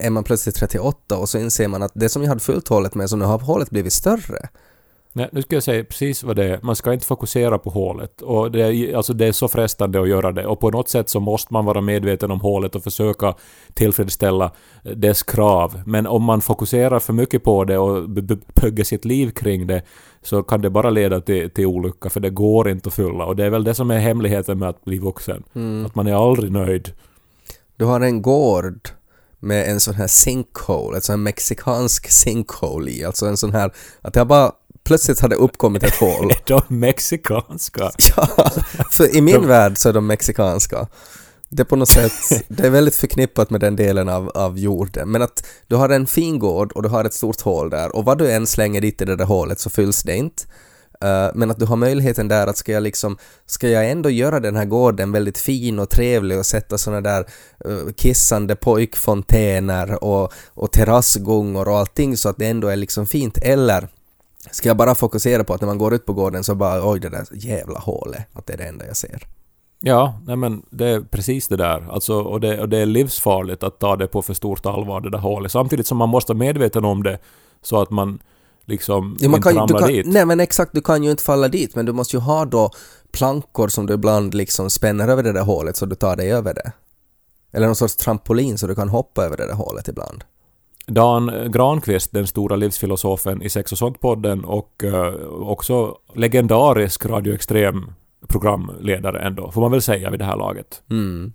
är 0.00 0.10
man 0.10 0.24
plötsligt 0.24 0.54
38 0.56 1.16
och 1.16 1.28
så 1.28 1.38
inser 1.38 1.68
man 1.68 1.82
att 1.82 1.92
det 1.94 2.08
som 2.08 2.22
jag 2.22 2.28
hade 2.28 2.40
fyllt 2.40 2.68
hålet 2.68 2.94
med, 2.94 3.10
så 3.10 3.16
nu 3.16 3.24
har 3.24 3.38
hålet 3.38 3.70
blivit 3.70 3.92
större. 3.92 4.48
Nej, 5.16 5.28
nu 5.32 5.42
ska 5.42 5.56
jag 5.56 5.62
säga 5.62 5.84
precis 5.84 6.22
vad 6.22 6.36
det 6.36 6.44
är. 6.44 6.58
Man 6.62 6.76
ska 6.76 6.92
inte 6.92 7.06
fokusera 7.06 7.58
på 7.58 7.70
hålet. 7.70 8.22
Och 8.22 8.50
det, 8.50 8.62
är, 8.62 8.96
alltså 8.96 9.12
det 9.12 9.26
är 9.26 9.32
så 9.32 9.48
frestande 9.48 10.00
att 10.00 10.08
göra 10.08 10.32
det. 10.32 10.46
Och 10.46 10.60
på 10.60 10.70
något 10.70 10.88
sätt 10.88 11.08
så 11.08 11.20
måste 11.20 11.52
man 11.52 11.64
vara 11.64 11.80
medveten 11.80 12.30
om 12.30 12.40
hålet 12.40 12.74
och 12.74 12.82
försöka 12.82 13.34
tillfredsställa 13.74 14.52
dess 14.82 15.22
krav. 15.22 15.82
Men 15.86 16.06
om 16.06 16.22
man 16.22 16.40
fokuserar 16.40 16.98
för 16.98 17.12
mycket 17.12 17.44
på 17.44 17.64
det 17.64 17.78
och 17.78 18.10
bygger 18.10 18.84
sitt 18.84 19.04
liv 19.04 19.30
kring 19.30 19.66
det 19.66 19.82
så 20.22 20.42
kan 20.42 20.60
det 20.60 20.70
bara 20.70 20.90
leda 20.90 21.20
till, 21.20 21.50
till 21.50 21.66
olycka 21.66 22.10
för 22.10 22.20
det 22.20 22.30
går 22.30 22.68
inte 22.68 22.88
att 22.88 22.94
fylla. 22.94 23.24
Och 23.24 23.36
det 23.36 23.44
är 23.44 23.50
väl 23.50 23.64
det 23.64 23.74
som 23.74 23.90
är 23.90 23.98
hemligheten 23.98 24.58
med 24.58 24.68
att 24.68 24.84
bli 24.84 24.98
vuxen. 24.98 25.42
Att 25.86 25.94
man 25.94 26.06
är 26.06 26.14
aldrig 26.14 26.52
nöjd. 26.52 26.92
Du 27.76 27.84
har 27.84 28.00
en 28.00 28.22
gård 28.22 28.88
med 29.38 29.70
en 29.70 29.80
sån 29.80 29.94
här 29.94 30.06
sinkhole, 30.06 31.00
sån 31.00 31.12
här 31.12 31.18
mexikansk 31.18 32.10
sinkhole 32.10 32.90
i, 32.90 33.04
alltså 33.04 33.26
en 33.26 33.36
sån 33.36 33.52
här, 33.52 33.72
att 34.02 34.16
har 34.16 34.24
bara 34.24 34.52
plötsligt 34.86 35.20
hade 35.20 35.34
uppkommit 35.36 35.82
ett 35.82 35.94
hål. 36.00 36.32
De 36.44 36.62
mexikanska. 36.68 37.90
Ja, 38.16 38.50
för 38.90 39.16
i 39.16 39.20
min 39.20 39.46
värld 39.46 39.78
så 39.78 39.88
är 39.88 39.92
de 39.92 40.06
mexikanska. 40.06 40.86
Det 41.48 41.62
är 41.62 41.64
på 41.64 41.76
något 41.76 41.88
sätt, 41.88 42.12
det 42.48 42.66
är 42.66 42.70
väldigt 42.70 42.94
förknippat 42.94 43.50
med 43.50 43.60
den 43.60 43.76
delen 43.76 44.08
av, 44.08 44.28
av 44.28 44.58
jorden. 44.58 45.10
Men 45.10 45.22
att 45.22 45.46
du 45.66 45.76
har 45.76 45.88
en 45.88 46.06
fin 46.06 46.38
gård 46.38 46.72
och 46.72 46.82
du 46.82 46.88
har 46.88 47.04
ett 47.04 47.14
stort 47.14 47.40
hål 47.40 47.70
där 47.70 47.96
och 47.96 48.04
vad 48.04 48.18
du 48.18 48.32
än 48.32 48.46
slänger 48.46 48.80
dit 48.80 49.02
i 49.02 49.04
det 49.04 49.16
där 49.16 49.24
hålet 49.24 49.60
så 49.60 49.70
fylls 49.70 50.02
det 50.02 50.16
inte. 50.16 50.42
Eh, 51.00 51.30
men 51.34 51.50
att 51.50 51.58
du 51.58 51.66
har 51.66 51.76
möjligheten 51.76 52.28
där 52.28 52.46
att 52.46 52.56
ska 52.56 52.72
jag 52.72 52.82
liksom, 52.82 53.18
ska 53.46 53.68
jag 53.68 53.90
ändå 53.90 54.10
göra 54.10 54.40
den 54.40 54.56
här 54.56 54.64
gården 54.64 55.12
väldigt 55.12 55.38
fin 55.38 55.78
och 55.78 55.90
trevlig 55.90 56.38
och 56.38 56.46
sätta 56.46 56.78
såna 56.78 57.00
där 57.00 57.26
uh, 57.68 57.92
kissande 57.92 58.56
pojkfontäner 58.56 60.04
och, 60.04 60.32
och 60.46 60.72
terrassgångor 60.72 61.68
och 61.68 61.78
allting 61.78 62.16
så 62.16 62.28
att 62.28 62.38
det 62.38 62.46
ändå 62.46 62.68
är 62.68 62.76
liksom 62.76 63.06
fint 63.06 63.38
eller 63.42 63.88
Ska 64.50 64.68
jag 64.68 64.76
bara 64.76 64.94
fokusera 64.94 65.44
på 65.44 65.54
att 65.54 65.60
när 65.60 65.68
man 65.68 65.78
går 65.78 65.94
ut 65.94 66.06
på 66.06 66.12
gården 66.12 66.44
så 66.44 66.54
bara 66.54 66.90
oj 66.90 67.00
det 67.00 67.08
där 67.08 67.26
jävla 67.32 67.78
hålet, 67.78 68.26
att 68.32 68.46
det 68.46 68.52
är 68.52 68.56
det 68.56 68.64
enda 68.64 68.86
jag 68.86 68.96
ser. 68.96 69.26
Ja, 69.80 70.20
nej 70.26 70.36
men 70.36 70.62
det 70.70 70.86
är 70.88 71.00
precis 71.00 71.48
det 71.48 71.56
där. 71.56 71.88
Alltså, 71.90 72.14
och, 72.14 72.40
det, 72.40 72.60
och 72.60 72.68
det 72.68 72.78
är 72.78 72.86
livsfarligt 72.86 73.62
att 73.62 73.78
ta 73.78 73.96
det 73.96 74.06
på 74.06 74.22
för 74.22 74.34
stort 74.34 74.66
allvar, 74.66 75.00
det 75.00 75.10
där 75.10 75.18
hålet. 75.18 75.52
Samtidigt 75.52 75.86
som 75.86 75.98
man 75.98 76.08
måste 76.08 76.32
vara 76.32 76.38
medveten 76.38 76.84
om 76.84 77.02
det 77.02 77.18
så 77.62 77.82
att 77.82 77.90
man 77.90 78.18
liksom 78.64 79.16
Ja, 79.20 79.28
man 79.28 79.38
inte 79.38 79.48
kan, 79.48 79.58
ramlar 79.58 79.78
kan, 79.78 79.88
dit. 79.88 80.06
nej 80.06 80.26
men 80.26 80.40
exakt, 80.40 80.72
du 80.74 80.80
kan 80.80 81.04
ju 81.04 81.10
inte 81.10 81.22
falla 81.22 81.48
dit 81.48 81.74
men 81.74 81.86
du 81.86 81.92
måste 81.92 82.16
ju 82.16 82.20
ha 82.20 82.44
då 82.44 82.70
plankor 83.12 83.68
som 83.68 83.86
du 83.86 83.94
ibland 83.94 84.34
liksom 84.34 84.70
spänner 84.70 85.08
över 85.08 85.22
det 85.22 85.32
där 85.32 85.42
hålet 85.42 85.76
så 85.76 85.86
du 85.86 85.94
tar 85.94 86.16
dig 86.16 86.32
över 86.32 86.54
det. 86.54 86.72
Eller 87.52 87.66
någon 87.66 87.76
sorts 87.76 87.96
trampolin 87.96 88.58
så 88.58 88.66
du 88.66 88.74
kan 88.74 88.88
hoppa 88.88 89.24
över 89.24 89.36
det 89.36 89.46
där 89.46 89.54
hålet 89.54 89.88
ibland. 89.88 90.24
Dan 90.86 91.50
Granqvist, 91.52 92.12
den 92.12 92.26
stora 92.26 92.56
livsfilosofen 92.56 93.42
i 93.42 93.48
Sex 93.48 93.72
och 93.72 93.78
sånt-podden 93.78 94.44
och 94.44 94.84
eh, 94.84 95.14
också 95.26 95.96
legendarisk 96.14 97.06
Radio 97.06 97.34
Extrem 97.34 97.92
programledare 98.28 99.18
ändå, 99.18 99.50
får 99.50 99.60
man 99.60 99.70
väl 99.70 99.82
säga 99.82 100.10
vid 100.10 100.20
det 100.20 100.24
här 100.24 100.36
laget. 100.36 100.82
Mm. 100.90 101.32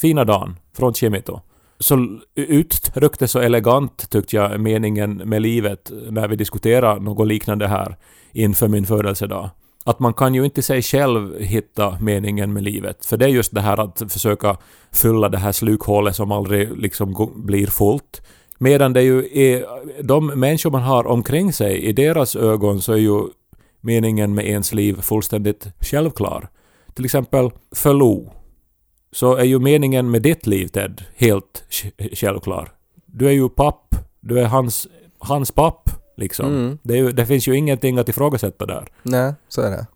Fina 0.00 0.24
Dan 0.24 0.56
från 0.76 0.94
Chimito. 0.94 1.40
Så 1.78 2.18
uttryckte 2.34 3.28
så 3.28 3.38
elegant 3.38 4.10
tyckte 4.10 4.36
jag 4.36 4.60
meningen 4.60 5.16
med 5.16 5.42
livet 5.42 5.92
när 6.10 6.28
vi 6.28 6.36
diskuterar 6.36 7.00
något 7.00 7.28
liknande 7.28 7.66
här 7.66 7.96
inför 8.32 8.68
min 8.68 8.86
födelsedag. 8.86 9.50
Att 9.84 9.98
man 9.98 10.14
kan 10.14 10.34
ju 10.34 10.44
inte 10.44 10.62
sig 10.62 10.82
själv 10.82 11.40
hitta 11.40 11.98
meningen 12.00 12.52
med 12.52 12.62
livet. 12.62 13.06
För 13.06 13.16
det 13.16 13.24
är 13.24 13.28
just 13.28 13.54
det 13.54 13.60
här 13.60 13.80
att 13.80 14.02
försöka 14.12 14.56
fylla 14.92 15.28
det 15.28 15.38
här 15.38 15.52
slukhålet 15.52 16.16
som 16.16 16.32
aldrig 16.32 16.78
liksom 16.78 17.32
blir 17.34 17.66
fullt. 17.66 18.22
Medan 18.58 18.92
det 18.92 19.02
ju 19.02 19.28
är 19.38 19.66
de 20.02 20.26
människor 20.26 20.70
man 20.70 20.82
har 20.82 21.06
omkring 21.06 21.52
sig, 21.52 21.78
i 21.84 21.92
deras 21.92 22.36
ögon 22.36 22.82
så 22.82 22.92
är 22.92 22.96
ju 22.96 23.20
meningen 23.80 24.34
med 24.34 24.46
ens 24.46 24.72
liv 24.72 25.00
fullständigt 25.00 25.66
självklar. 25.80 26.48
Till 26.94 27.04
exempel 27.04 27.50
för 27.74 27.92
Lo 27.94 28.32
så 29.12 29.34
är 29.36 29.44
ju 29.44 29.58
meningen 29.58 30.10
med 30.10 30.22
ditt 30.22 30.46
liv 30.46 30.66
Ted 30.68 31.02
helt 31.16 31.64
sj- 31.70 32.14
självklar. 32.16 32.68
Du 33.06 33.26
är 33.28 33.32
ju 33.32 33.48
papp, 33.48 33.94
du 34.20 34.40
är 34.40 34.44
hans, 34.46 34.86
hans 35.18 35.50
papp 35.52 35.90
liksom. 36.16 36.46
Mm. 36.46 36.78
Det, 36.82 36.96
ju, 36.96 37.12
det 37.12 37.26
finns 37.26 37.48
ju 37.48 37.56
ingenting 37.56 37.98
att 37.98 38.08
ifrågasätta 38.08 38.66
där. 38.66 38.88
Nej, 39.02 39.32
så 39.48 39.62
är 39.62 39.70
det. 39.70 39.86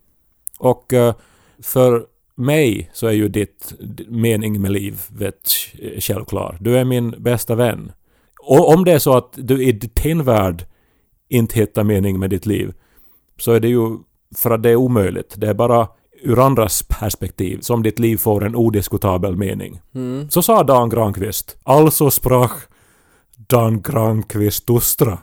Och 0.58 0.92
eh, 0.92 1.14
för 1.62 2.06
mig 2.34 2.90
så 2.92 3.06
är 3.06 3.12
ju 3.12 3.28
ditt 3.28 3.72
mening 4.08 4.60
med 4.60 4.70
livet 4.72 5.40
sj- 5.44 6.00
självklar. 6.00 6.56
Du 6.60 6.76
är 6.78 6.84
min 6.84 7.14
bästa 7.18 7.54
vän. 7.54 7.92
Och 8.42 8.68
om 8.68 8.84
det 8.84 8.92
är 8.92 8.98
så 8.98 9.16
att 9.16 9.32
du 9.36 9.64
i 9.64 9.72
din 9.72 10.24
värld 10.24 10.64
inte 11.28 11.58
hittar 11.58 11.84
mening 11.84 12.18
med 12.18 12.30
ditt 12.30 12.46
liv 12.46 12.72
så 13.38 13.52
är 13.52 13.60
det 13.60 13.68
ju 13.68 13.98
för 14.36 14.50
att 14.50 14.62
det 14.62 14.70
är 14.70 14.76
omöjligt. 14.76 15.34
Det 15.36 15.48
är 15.48 15.54
bara 15.54 15.88
ur 16.22 16.46
andras 16.46 16.82
perspektiv 16.82 17.60
som 17.60 17.82
ditt 17.82 17.98
liv 17.98 18.16
får 18.16 18.44
en 18.44 18.56
odiskutabel 18.56 19.36
mening. 19.36 19.80
Mm. 19.94 20.30
Så 20.30 20.42
sa 20.42 20.62
Dan 20.62 20.90
Granqvist. 20.90 21.56
Alltså 21.62 22.10
sprach 22.10 22.52
Dan 23.36 23.82
Granqvist 23.82 24.70
Ustra. 24.70 25.18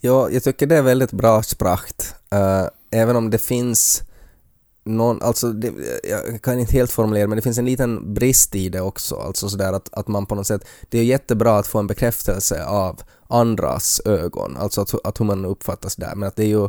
Ja, 0.00 0.30
jag 0.30 0.42
tycker 0.42 0.66
det 0.66 0.76
är 0.76 0.82
väldigt 0.82 1.12
bra 1.12 1.42
spracht. 1.42 2.14
Eh, 2.32 3.00
även 3.00 3.16
om 3.16 3.30
det 3.30 3.38
finns 3.38 4.02
någon, 4.84 5.22
alltså 5.22 5.52
det, 5.52 5.72
jag 6.04 6.42
kan 6.42 6.60
inte 6.60 6.72
helt 6.72 6.90
formulera 6.90 7.26
men 7.26 7.36
det 7.36 7.42
finns 7.42 7.58
en 7.58 7.64
liten 7.64 8.14
brist 8.14 8.54
i 8.54 8.68
det 8.68 8.80
också, 8.80 9.16
alltså 9.16 9.48
sådär 9.48 9.72
att, 9.72 9.88
att 9.92 10.08
man 10.08 10.26
på 10.26 10.34
något 10.34 10.46
sätt, 10.46 10.64
det 10.88 10.98
är 10.98 11.04
jättebra 11.04 11.58
att 11.58 11.66
få 11.66 11.78
en 11.78 11.86
bekräftelse 11.86 12.64
av 12.64 13.02
andras 13.28 14.00
ögon, 14.04 14.56
alltså 14.56 14.80
att, 14.80 15.06
att 15.06 15.20
hur 15.20 15.24
man 15.24 15.44
uppfattas 15.44 15.96
där, 15.96 16.14
men 16.14 16.28
att 16.28 16.36
det 16.36 16.44
är 16.44 16.48
ju 16.48 16.68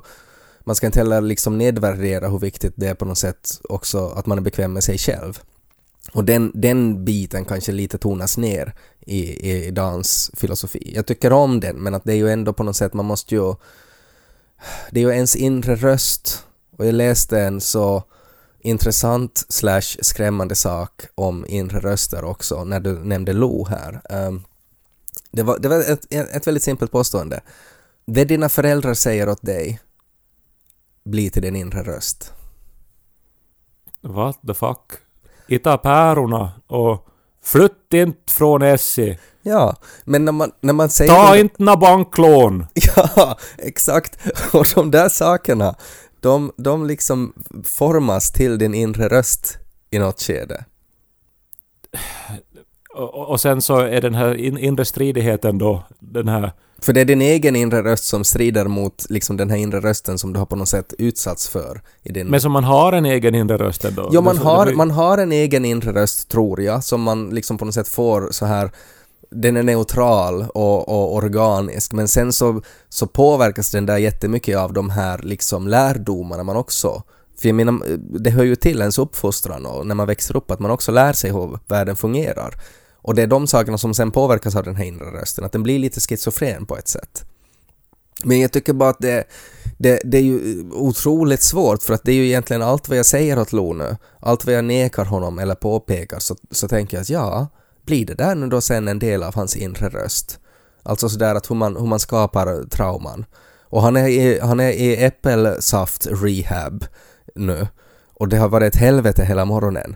man 0.63 0.75
ska 0.75 0.85
inte 0.85 0.99
heller 0.99 1.21
liksom 1.21 1.57
nedvärdera 1.57 2.27
hur 2.27 2.39
viktigt 2.39 2.73
det 2.75 2.87
är 2.87 2.93
på 2.93 3.05
något 3.05 3.17
sätt 3.17 3.61
också 3.63 4.07
att 4.07 4.25
man 4.25 4.37
är 4.37 4.41
bekväm 4.41 4.73
med 4.73 4.83
sig 4.83 4.97
själv. 4.97 5.39
Och 6.13 6.25
den, 6.25 6.51
den 6.53 7.05
biten 7.05 7.45
kanske 7.45 7.71
lite 7.71 7.97
tonas 7.97 8.37
ner 8.37 8.73
i, 8.99 9.51
i 9.51 9.71
dans 9.71 10.31
filosofi. 10.33 10.91
Jag 10.95 11.05
tycker 11.05 11.33
om 11.33 11.59
den 11.59 11.75
men 11.75 11.93
att 11.93 12.03
det 12.03 12.11
är 12.11 12.17
ju 12.17 12.29
ändå 12.29 12.53
på 12.53 12.63
något 12.63 12.75
sätt, 12.75 12.93
man 12.93 13.05
måste 13.05 13.35
ju... 13.35 13.55
Det 14.91 14.99
är 14.99 15.03
ju 15.03 15.11
ens 15.11 15.35
inre 15.35 15.75
röst. 15.75 16.45
Och 16.81 16.87
jag 16.87 16.95
läste 16.95 17.39
en 17.39 17.61
så 17.61 18.03
intressant 18.59 19.45
slash 19.49 19.81
skrämmande 20.01 20.55
sak 20.55 21.05
om 21.15 21.45
inre 21.47 21.79
röster 21.79 22.23
också 22.23 22.63
när 22.63 22.79
du 22.79 22.99
nämnde 22.99 23.33
Lo 23.33 23.65
här. 23.65 24.01
Um, 24.09 24.43
det 25.31 25.43
var, 25.43 25.59
det 25.59 25.69
var 25.69 25.79
ett, 25.79 26.13
ett 26.13 26.47
väldigt 26.47 26.63
simpelt 26.63 26.91
påstående. 26.91 27.41
Det 28.05 28.25
dina 28.25 28.49
föräldrar 28.49 28.93
säger 28.93 29.29
åt 29.29 29.41
dig 29.41 29.79
blir 31.03 31.29
till 31.29 31.41
din 31.41 31.55
inre 31.55 31.83
röst. 31.83 32.33
What 34.01 34.39
the 34.47 34.53
fuck? 34.53 34.91
Ita 35.47 35.77
pärorna 35.77 36.51
och 36.67 37.07
flytt 37.43 37.93
inte 37.93 38.33
från 38.33 38.61
Essie. 38.61 39.19
Ja, 39.41 39.75
men 40.03 40.25
när 40.25 40.31
man, 40.31 40.51
när 40.61 40.73
man 40.73 40.89
säger... 40.89 41.13
Ta 41.13 41.37
inte 41.37 41.63
några 41.63 41.77
banklån. 41.77 42.65
Ja, 42.95 43.37
exakt. 43.57 44.17
Och 44.53 44.67
de 44.75 44.91
där 44.91 45.09
sakerna, 45.09 45.75
de, 46.21 46.51
de 46.57 46.87
liksom 46.87 47.33
formas 47.63 48.31
till 48.31 48.57
din 48.57 48.73
inre 48.73 49.07
röst 49.07 49.57
i 49.89 49.99
något 49.99 50.21
skede. 50.21 50.65
Och, 52.93 53.29
och 53.29 53.41
sen 53.41 53.61
så 53.61 53.79
är 53.79 54.01
den 54.01 54.15
här 54.15 54.35
in, 54.35 54.57
inre 54.57 54.85
stridigheten 54.85 55.57
då, 55.57 55.83
den 55.99 56.27
här... 56.27 56.51
För 56.79 56.93
det 56.93 57.01
är 57.01 57.05
din 57.05 57.21
egen 57.21 57.55
inre 57.55 57.83
röst 57.83 58.03
som 58.03 58.23
strider 58.23 58.67
mot 58.67 59.05
liksom 59.09 59.37
den 59.37 59.49
här 59.49 59.57
inre 59.57 59.79
rösten 59.79 60.17
som 60.17 60.33
du 60.33 60.39
har 60.39 60.45
på 60.45 60.55
något 60.55 60.69
sätt 60.69 60.93
utsatts 60.97 61.49
för 61.49 61.81
i 62.03 62.11
din... 62.11 62.27
Men 62.27 62.41
som 62.41 62.51
man 62.51 62.63
har 62.63 62.93
en 62.93 63.05
egen 63.05 63.35
inre 63.35 63.57
röst 63.57 63.85
ändå. 63.85 64.09
Ja, 64.13 64.21
man 64.21 64.37
har, 64.37 64.73
man 64.73 64.91
har 64.91 65.17
en 65.17 65.31
egen 65.31 65.65
inre 65.65 65.93
röst, 65.93 66.29
tror 66.29 66.61
jag, 66.61 66.83
som 66.83 67.01
man 67.01 67.29
liksom 67.29 67.57
på 67.57 67.65
något 67.65 67.73
sätt 67.73 67.87
får 67.87 68.27
så 68.31 68.45
här 68.45 68.71
den 69.31 69.57
är 69.57 69.63
neutral 69.63 70.45
och, 70.53 70.89
och 70.89 71.15
organisk, 71.15 71.93
men 71.93 72.07
sen 72.07 72.33
så, 72.33 72.61
så 72.89 73.07
påverkas 73.07 73.71
den 73.71 73.85
där 73.85 73.97
jättemycket 73.97 74.57
av 74.57 74.73
de 74.73 74.89
här 74.89 75.17
liksom 75.17 75.67
lärdomarna 75.67 76.43
man 76.43 76.55
också 76.55 77.03
för 77.41 77.49
jag 77.49 77.55
menar, 77.55 77.97
det 78.19 78.29
hör 78.29 78.43
ju 78.43 78.55
till 78.55 78.79
ens 78.79 78.97
uppfostran 78.97 79.65
och 79.65 79.87
när 79.87 79.95
man 79.95 80.07
växer 80.07 80.37
upp 80.37 80.51
att 80.51 80.59
man 80.59 80.71
också 80.71 80.91
lär 80.91 81.13
sig 81.13 81.31
hur 81.31 81.59
världen 81.67 81.95
fungerar. 81.95 82.61
Och 82.95 83.15
det 83.15 83.21
är 83.21 83.27
de 83.27 83.47
sakerna 83.47 83.77
som 83.77 83.93
sen 83.93 84.11
påverkas 84.11 84.55
av 84.55 84.63
den 84.63 84.75
här 84.75 84.85
inre 84.85 85.05
rösten, 85.05 85.45
att 85.45 85.51
den 85.51 85.63
blir 85.63 85.79
lite 85.79 85.99
schizofren 85.99 86.65
på 86.65 86.77
ett 86.77 86.87
sätt. 86.87 87.25
Men 88.23 88.39
jag 88.39 88.51
tycker 88.51 88.73
bara 88.73 88.89
att 88.89 88.99
det, 88.99 89.23
det, 89.77 90.01
det 90.05 90.17
är 90.17 90.21
ju 90.21 90.63
otroligt 90.71 91.41
svårt 91.41 91.83
för 91.83 91.93
att 91.93 92.03
det 92.03 92.11
är 92.11 92.15
ju 92.15 92.25
egentligen 92.25 92.61
allt 92.61 92.89
vad 92.89 92.97
jag 92.97 93.05
säger 93.05 93.39
åt 93.39 93.53
Lone, 93.53 93.97
allt 94.19 94.45
vad 94.45 94.55
jag 94.55 94.65
nekar 94.65 95.05
honom 95.05 95.39
eller 95.39 95.55
påpekar 95.55 96.19
så, 96.19 96.35
så 96.51 96.67
tänker 96.67 96.97
jag 96.97 97.01
att 97.01 97.09
ja, 97.09 97.47
blir 97.85 98.05
det 98.05 98.13
där 98.13 98.35
nu 98.35 98.47
då 98.47 98.61
sen 98.61 98.87
en 98.87 98.99
del 98.99 99.23
av 99.23 99.35
hans 99.35 99.55
inre 99.55 99.89
röst? 99.89 100.39
Alltså 100.83 101.09
sådär 101.09 101.35
att 101.35 101.49
hur 101.49 101.55
man, 101.55 101.75
hur 101.75 101.87
man 101.87 101.99
skapar 101.99 102.69
trauman. 102.69 103.25
Och 103.63 103.81
han 103.81 103.97
är 103.97 104.07
i, 104.07 104.39
han 104.39 104.59
är 104.59 104.69
i 104.69 105.03
äppelsaft 105.03 106.07
rehab 106.11 106.85
nu 107.35 107.67
och 108.13 108.27
det 108.27 108.37
har 108.37 108.49
varit 108.49 108.75
ett 108.75 108.81
helvete 108.81 109.25
hela 109.25 109.45
morgonen. 109.45 109.95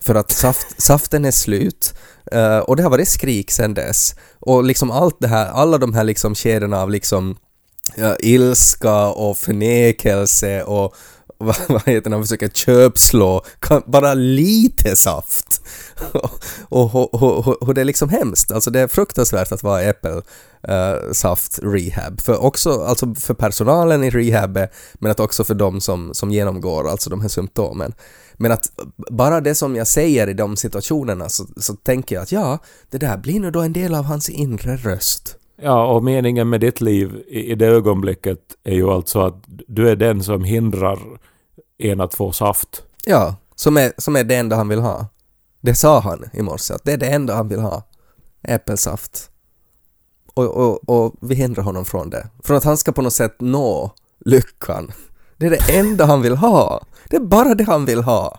För 0.00 0.14
att 0.14 0.30
saft, 0.30 0.66
saften 0.82 1.24
är 1.24 1.30
slut 1.30 1.94
eh, 2.32 2.58
och 2.58 2.76
det 2.76 2.82
har 2.82 2.90
varit 2.90 3.08
skrik 3.08 3.50
sen 3.50 3.74
dess. 3.74 4.14
Och 4.40 4.64
liksom 4.64 4.90
allt 4.90 5.16
det 5.20 5.28
här, 5.28 5.46
alla 5.46 5.78
de 5.78 5.94
här 5.94 6.04
liksom 6.04 6.34
kedjorna 6.34 6.82
av 6.82 6.90
liksom 6.90 7.36
ja, 7.96 8.16
ilska 8.16 9.06
och 9.06 9.38
förnekelse 9.38 10.62
och 10.62 10.94
vad, 11.44 11.56
vad 11.68 11.82
heter 11.88 12.10
det, 12.10 12.16
han 12.16 12.24
försöker 12.24 12.48
köpslå, 12.48 13.44
kan, 13.58 13.82
bara 13.86 14.14
lite 14.14 14.96
saft. 14.96 15.60
och, 16.68 16.94
och, 16.94 17.14
och, 17.14 17.46
och, 17.46 17.62
och 17.62 17.74
det 17.74 17.80
är 17.80 17.84
liksom 17.84 18.08
hemskt, 18.08 18.52
alltså 18.52 18.70
det 18.70 18.80
är 18.80 18.88
fruktansvärt 18.88 19.52
att 19.52 19.62
vara 19.62 19.82
äppelsaft 19.82 21.58
eh, 21.62 21.68
rehab. 21.68 22.20
För 22.20 22.44
också, 22.44 22.84
alltså 22.84 23.14
för 23.14 23.34
personalen 23.34 24.04
i 24.04 24.10
rehab, 24.10 24.58
men 24.94 25.10
att 25.10 25.20
också 25.20 25.44
för 25.44 25.54
de 25.54 25.80
som, 25.80 26.14
som 26.14 26.30
genomgår 26.30 26.88
alltså 26.88 27.10
de 27.10 27.20
här 27.20 27.28
symptomen. 27.28 27.92
Men 28.34 28.52
att 28.52 28.70
bara 29.10 29.40
det 29.40 29.54
som 29.54 29.76
jag 29.76 29.86
säger 29.86 30.28
i 30.28 30.34
de 30.34 30.56
situationerna 30.56 31.28
så, 31.28 31.46
så 31.56 31.74
tänker 31.74 32.14
jag 32.14 32.22
att 32.22 32.32
ja, 32.32 32.58
det 32.90 32.98
där 32.98 33.16
blir 33.16 33.40
nu 33.40 33.50
då 33.50 33.60
en 33.60 33.72
del 33.72 33.94
av 33.94 34.04
hans 34.04 34.28
inre 34.28 34.76
röst. 34.76 35.36
Ja, 35.56 35.86
och 35.86 36.04
meningen 36.04 36.48
med 36.48 36.60
ditt 36.60 36.80
liv 36.80 37.22
i, 37.28 37.52
i 37.52 37.54
det 37.54 37.66
ögonblicket 37.66 38.40
är 38.64 38.74
ju 38.74 38.90
alltså 38.90 39.20
att 39.20 39.44
du 39.46 39.88
är 39.88 39.96
den 39.96 40.22
som 40.22 40.44
hindrar 40.44 40.98
en 41.78 42.00
att 42.00 42.14
få 42.14 42.32
saft. 42.32 42.82
Ja, 43.06 43.36
som 43.54 43.76
är, 43.76 43.92
som 43.98 44.16
är 44.16 44.24
det 44.24 44.34
enda 44.36 44.56
han 44.56 44.68
vill 44.68 44.80
ha. 44.80 45.06
Det 45.60 45.74
sa 45.74 46.00
han 46.00 46.24
i 46.32 46.42
morse, 46.42 46.74
att 46.74 46.84
det 46.84 46.92
är 46.92 46.96
det 46.96 47.06
enda 47.06 47.34
han 47.34 47.48
vill 47.48 47.60
ha. 47.60 47.82
Äppelsaft. 48.42 49.30
Och, 50.34 50.44
och, 50.56 50.88
och 50.88 51.14
vi 51.20 51.34
hindrar 51.34 51.62
honom 51.64 51.84
från 51.84 52.10
det. 52.10 52.28
Från 52.44 52.56
att 52.56 52.64
han 52.64 52.76
ska 52.76 52.92
på 52.92 53.02
något 53.02 53.12
sätt 53.12 53.36
nå 53.40 53.90
lyckan. 54.24 54.92
Det 55.36 55.46
är 55.46 55.50
det 55.50 55.78
enda 55.78 56.04
han 56.06 56.22
vill 56.22 56.36
ha. 56.36 56.80
Det 57.10 57.16
är 57.16 57.20
bara 57.20 57.54
det 57.54 57.64
han 57.64 57.84
vill 57.84 58.02
ha. 58.02 58.38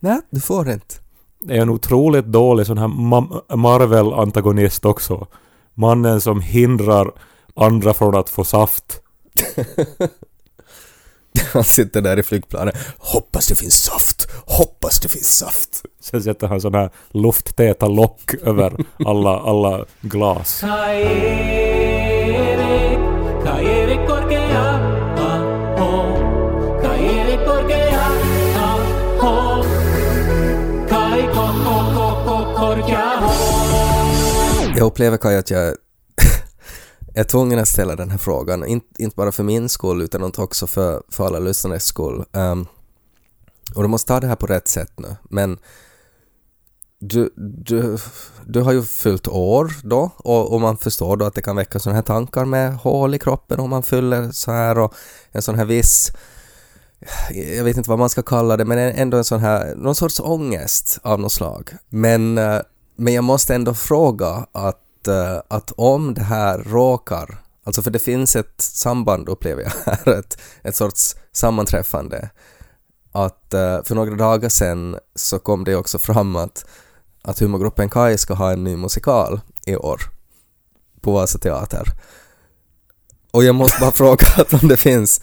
Nej, 0.00 0.20
du 0.30 0.40
får 0.40 0.70
inte. 0.70 0.94
Det 1.40 1.56
är 1.56 1.62
en 1.62 1.70
otroligt 1.70 2.26
dålig 2.26 2.66
sån 2.66 2.78
här 2.78 2.88
Ma- 2.88 3.56
Marvel-antagonist 3.56 4.84
också. 4.84 5.26
Mannen 5.74 6.20
som 6.20 6.40
hindrar 6.40 7.10
andra 7.56 7.94
från 7.94 8.16
att 8.16 8.30
få 8.30 8.44
saft. 8.44 9.00
Han 11.52 11.64
sitter 11.64 12.00
där 12.00 12.18
i 12.18 12.22
flygplanet. 12.22 12.76
Hoppas 12.98 13.48
det 13.48 13.54
finns 13.54 13.82
saft. 13.82 14.30
Hoppas 14.46 15.00
det 15.00 15.08
finns 15.08 15.36
saft. 15.36 15.82
Sen 16.00 16.22
sätter 16.22 16.46
han 16.46 16.60
sån 16.60 16.74
här 16.74 16.90
lufttäta 17.10 17.88
lock 17.88 18.34
över 18.42 18.76
alla, 19.06 19.40
alla 19.40 19.84
glas. 20.00 20.62
Jag 34.84 34.90
upplever 34.90 35.16
Kaj 35.16 35.36
att 35.36 35.50
jag 35.50 35.74
är 37.14 37.24
tvungen 37.24 37.58
att 37.58 37.68
ställa 37.68 37.96
den 37.96 38.10
här 38.10 38.18
frågan. 38.18 38.66
Inte, 38.66 39.02
inte 39.02 39.16
bara 39.16 39.32
för 39.32 39.42
min 39.42 39.68
skull 39.68 40.02
utan 40.02 40.32
också 40.36 40.66
för, 40.66 41.02
för 41.08 41.26
alla 41.26 41.38
lyssnares 41.38 41.84
skull. 41.84 42.24
Um, 42.32 42.66
och 43.74 43.82
du 43.82 43.88
måste 43.88 44.08
ta 44.08 44.20
det 44.20 44.26
här 44.26 44.36
på 44.36 44.46
rätt 44.46 44.68
sätt 44.68 44.92
nu. 44.96 45.16
Men 45.30 45.58
du, 46.98 47.30
du, 47.36 47.98
du 48.46 48.60
har 48.60 48.72
ju 48.72 48.82
fyllt 48.82 49.28
år 49.28 49.72
då 49.82 50.10
och, 50.16 50.52
och 50.52 50.60
man 50.60 50.76
förstår 50.76 51.16
då 51.16 51.24
att 51.24 51.34
det 51.34 51.42
kan 51.42 51.56
väcka 51.56 51.78
sådana 51.78 51.96
här 51.96 52.02
tankar 52.02 52.44
med 52.44 52.76
hål 52.76 53.14
i 53.14 53.18
kroppen 53.18 53.60
om 53.60 53.70
man 53.70 53.82
fyller 53.82 54.32
så 54.32 54.50
här 54.50 54.78
och 54.78 54.94
en 55.32 55.42
sån 55.42 55.54
här 55.54 55.64
viss 55.64 56.12
jag 57.56 57.64
vet 57.64 57.76
inte 57.76 57.90
vad 57.90 57.98
man 57.98 58.08
ska 58.08 58.22
kalla 58.22 58.56
det, 58.56 58.64
men 58.64 58.78
ändå 58.78 59.16
en 59.16 59.24
sån 59.24 59.40
här, 59.40 59.74
någon 59.74 59.94
sorts 59.94 60.20
ångest 60.20 60.98
av 61.02 61.20
något 61.20 61.32
slag. 61.32 61.70
Men, 61.88 62.38
eh, 62.38 62.60
men 62.96 63.14
jag 63.14 63.24
måste 63.24 63.54
ändå 63.54 63.74
fråga 63.74 64.46
att, 64.52 65.08
eh, 65.08 65.38
att 65.48 65.72
om 65.76 66.14
det 66.14 66.22
här 66.22 66.58
råkar, 66.58 67.38
alltså 67.64 67.82
för 67.82 67.90
det 67.90 67.98
finns 67.98 68.36
ett 68.36 68.60
samband 68.60 69.28
upplever 69.28 69.62
jag 69.62 69.72
här, 69.84 70.18
ett, 70.18 70.38
ett 70.62 70.76
sorts 70.76 71.16
sammanträffande. 71.32 72.30
Att 73.12 73.54
eh, 73.54 73.82
för 73.82 73.94
några 73.94 74.14
dagar 74.14 74.48
sedan 74.48 74.98
så 75.14 75.38
kom 75.38 75.64
det 75.64 75.76
också 75.76 75.98
fram 75.98 76.36
att, 76.36 76.66
att 77.22 77.38
humorgruppen 77.38 77.90
Kai 77.90 78.18
ska 78.18 78.34
ha 78.34 78.52
en 78.52 78.64
ny 78.64 78.76
musikal 78.76 79.40
i 79.66 79.76
år 79.76 80.00
på 81.00 81.12
Vasa 81.12 81.38
Teater. 81.38 81.88
Och 83.30 83.44
jag 83.44 83.54
måste 83.54 83.80
bara 83.80 83.92
fråga 83.94 84.26
om 84.62 84.68
det 84.68 84.76
finns 84.76 85.20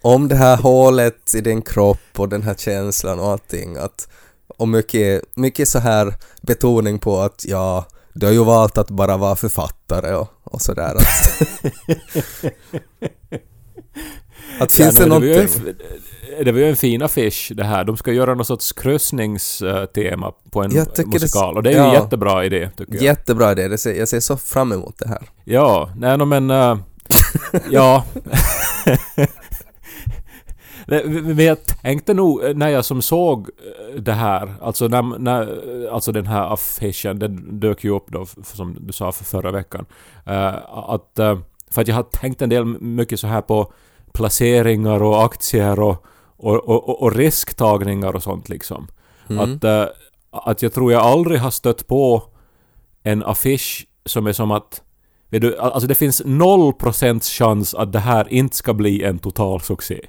om 0.00 0.28
det 0.28 0.36
här 0.36 0.56
hålet 0.56 1.34
i 1.34 1.40
din 1.40 1.62
kropp 1.62 2.16
och 2.16 2.28
den 2.28 2.42
här 2.42 2.54
känslan 2.54 3.20
och 3.20 3.30
allting 3.30 3.76
att 3.76 4.08
och 4.58 4.68
mycket, 4.68 5.22
mycket 5.36 5.68
så 5.68 5.78
här 5.78 6.14
betoning 6.42 6.98
på 6.98 7.20
att 7.20 7.44
ja, 7.48 7.86
du 8.12 8.26
har 8.26 8.32
ju 8.32 8.44
valt 8.44 8.78
att 8.78 8.90
bara 8.90 9.16
vara 9.16 9.36
författare 9.36 10.14
och, 10.14 10.28
och 10.44 10.62
sådär 10.62 10.94
att, 10.94 11.00
att 14.60 14.72
finns 14.72 14.94
det 14.94 15.02
Ja, 15.02 15.08
var 15.08 15.20
ju 15.20 15.34
någonting? 15.34 15.68
en- 15.68 15.76
Det 16.44 16.52
var 16.52 16.58
ju 16.58 16.68
en 16.68 16.76
fin 16.76 17.02
affisch 17.02 17.52
det 17.54 17.64
här. 17.64 17.84
De 17.84 17.96
ska 17.96 18.12
göra 18.12 18.34
någon 18.34 18.44
sorts 18.44 18.72
kryssningstema 18.72 20.32
på 20.50 20.62
en 20.62 20.70
det- 20.70 21.06
musikal. 21.06 21.56
Och 21.56 21.62
det 21.62 21.70
är 21.70 21.72
ju 21.72 21.78
ja. 21.78 21.86
en 21.96 22.02
jättebra 22.02 22.44
idé, 22.44 22.70
tycker 22.76 22.94
jag. 22.94 23.02
Jättebra 23.02 23.52
idé, 23.52 23.68
det 23.68 23.78
ser, 23.78 23.94
jag 23.94 24.08
ser 24.08 24.20
så 24.20 24.36
fram 24.36 24.72
emot 24.72 24.94
det 24.98 25.08
här. 25.08 25.28
Ja, 25.44 25.90
nej 25.96 26.18
no, 26.18 26.24
men... 26.24 26.50
äh, 26.50 26.76
ja. 27.70 28.04
Men 30.88 31.38
jag 31.38 31.64
tänkte 31.66 32.14
nog 32.14 32.44
eh, 32.44 32.54
när 32.56 32.68
jag 32.68 32.84
som 32.84 33.02
såg 33.02 33.48
eh, 33.48 34.00
det 34.00 34.12
här, 34.12 34.54
alltså, 34.62 34.88
när, 34.88 35.18
när, 35.18 35.48
alltså 35.92 36.12
den 36.12 36.26
här 36.26 36.52
affischen, 36.52 37.18
den 37.18 37.60
dök 37.60 37.84
ju 37.84 37.90
upp 37.90 38.06
då, 38.08 38.26
som 38.42 38.76
du 38.80 38.92
sa, 38.92 39.12
för 39.12 39.24
förra 39.24 39.50
veckan. 39.50 39.86
eh, 40.26 40.54
att, 40.70 41.18
eh, 41.18 41.38
för 41.70 41.82
att 41.82 41.88
jag 41.88 41.94
har 41.94 42.02
tänkt 42.02 42.42
en 42.42 42.48
del 42.48 42.64
mycket 42.80 43.20
så 43.20 43.26
här 43.26 43.40
på 43.40 43.72
placeringar 44.12 45.02
och 45.02 45.24
aktier 45.24 45.80
och, 45.80 46.04
och, 46.36 46.68
och, 46.68 47.02
och- 47.02 47.14
risktagningar 47.16 48.16
och 48.16 48.22
sånt 48.22 48.48
liksom. 48.48 48.86
Mm. 49.28 49.56
Att, 49.56 49.64
eh, 49.64 49.84
att 50.30 50.62
jag 50.62 50.72
tror 50.72 50.92
jag 50.92 51.02
aldrig 51.02 51.40
har 51.40 51.50
stött 51.50 51.86
på 51.86 52.22
en 53.02 53.22
affisch 53.24 53.86
som 54.06 54.26
är 54.26 54.32
som 54.32 54.50
att 54.50 54.82
Vet 55.30 55.42
du, 55.42 55.58
alltså 55.58 55.88
det 55.88 55.94
finns 55.94 56.22
0% 56.24 57.20
chans 57.38 57.74
att 57.74 57.92
det 57.92 57.98
här 57.98 58.32
inte 58.32 58.56
ska 58.56 58.74
bli 58.74 59.02
en 59.04 59.18
total 59.18 59.60
succé. 59.60 60.00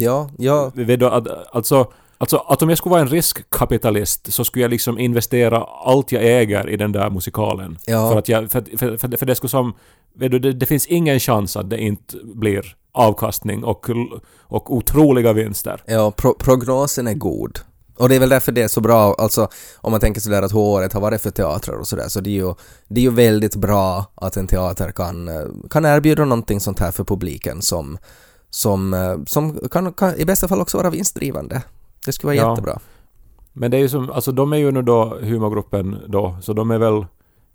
Ja, 0.00 0.30
ja, 0.38 0.70
Vet 0.74 1.00
du, 1.00 1.06
att, 1.06 1.54
alltså, 1.56 1.92
alltså 2.18 2.36
att 2.36 2.62
om 2.62 2.68
jag 2.68 2.78
skulle 2.78 2.90
vara 2.90 3.00
en 3.00 3.08
riskkapitalist 3.08 4.32
så 4.32 4.44
skulle 4.44 4.64
jag 4.64 4.70
liksom 4.70 4.98
investera 4.98 5.64
allt 5.84 6.12
jag 6.12 6.22
äger 6.24 6.70
i 6.70 6.76
den 6.76 6.92
där 6.92 7.10
musikalen. 7.10 7.78
Ja. 7.86 8.10
För, 8.10 8.18
att 8.18 8.28
jag, 8.28 8.50
för, 8.50 8.78
för, 8.78 8.96
för, 8.96 9.16
för 9.16 9.26
det 9.26 9.34
skulle 9.34 9.50
som... 9.50 9.74
Vet 10.14 10.30
du, 10.30 10.38
det, 10.38 10.52
det 10.52 10.66
finns 10.66 10.86
ingen 10.86 11.20
chans 11.20 11.56
att 11.56 11.70
det 11.70 11.78
inte 11.80 12.16
blir 12.34 12.76
avkastning 12.92 13.64
och, 13.64 13.90
och 14.38 14.74
otroliga 14.74 15.32
vinster. 15.32 15.82
ja 15.86 16.10
pro 16.10 16.34
prognosen 16.34 17.06
är 17.06 17.14
god. 17.14 17.58
Och 17.96 18.08
det 18.08 18.14
är 18.14 18.20
väl 18.20 18.28
därför 18.28 18.52
det 18.52 18.62
är 18.62 18.68
så 18.68 18.80
bra, 18.80 19.14
alltså 19.18 19.48
om 19.76 19.90
man 19.90 20.00
tänker 20.00 20.20
sådär 20.20 20.42
att 20.42 20.52
hur 20.52 20.58
året 20.58 20.92
har 20.92 21.00
varit 21.00 21.20
för 21.20 21.30
teatrar 21.30 21.76
och 21.76 21.86
sådär, 21.86 22.08
så 22.08 22.20
det 22.20 22.30
är 22.30 22.34
ju, 22.34 22.54
det 22.88 23.00
är 23.00 23.02
ju 23.02 23.10
väldigt 23.10 23.56
bra 23.56 24.04
att 24.14 24.36
en 24.36 24.46
teater 24.46 24.90
kan, 24.90 25.30
kan 25.70 25.84
erbjuda 25.84 26.24
någonting 26.24 26.60
sånt 26.60 26.78
här 26.78 26.90
för 26.90 27.04
publiken 27.04 27.62
som, 27.62 27.98
som, 28.50 28.94
eh, 28.94 29.16
som 29.26 29.58
kan, 29.70 29.92
kan 29.92 30.16
i 30.16 30.24
bästa 30.24 30.48
fall 30.48 30.60
också 30.60 30.76
vara 30.76 30.90
vinstdrivande. 30.90 31.62
Det 32.06 32.12
skulle 32.12 32.28
vara 32.28 32.36
Ja. 32.36 32.50
jättebra. 32.50 32.78
Men 33.52 33.70
det 33.70 33.76
är 33.76 33.80
ju 33.80 33.88
som, 33.88 34.10
alltså 34.10 34.32
de 34.32 34.52
är 34.52 34.56
ju 34.56 34.70
nu 34.70 34.82
då 34.82 35.04
humorgruppen 35.20 35.96
då, 36.06 36.36
så 36.42 36.52
de 36.52 36.70
är 36.70 36.78
väl 36.78 37.06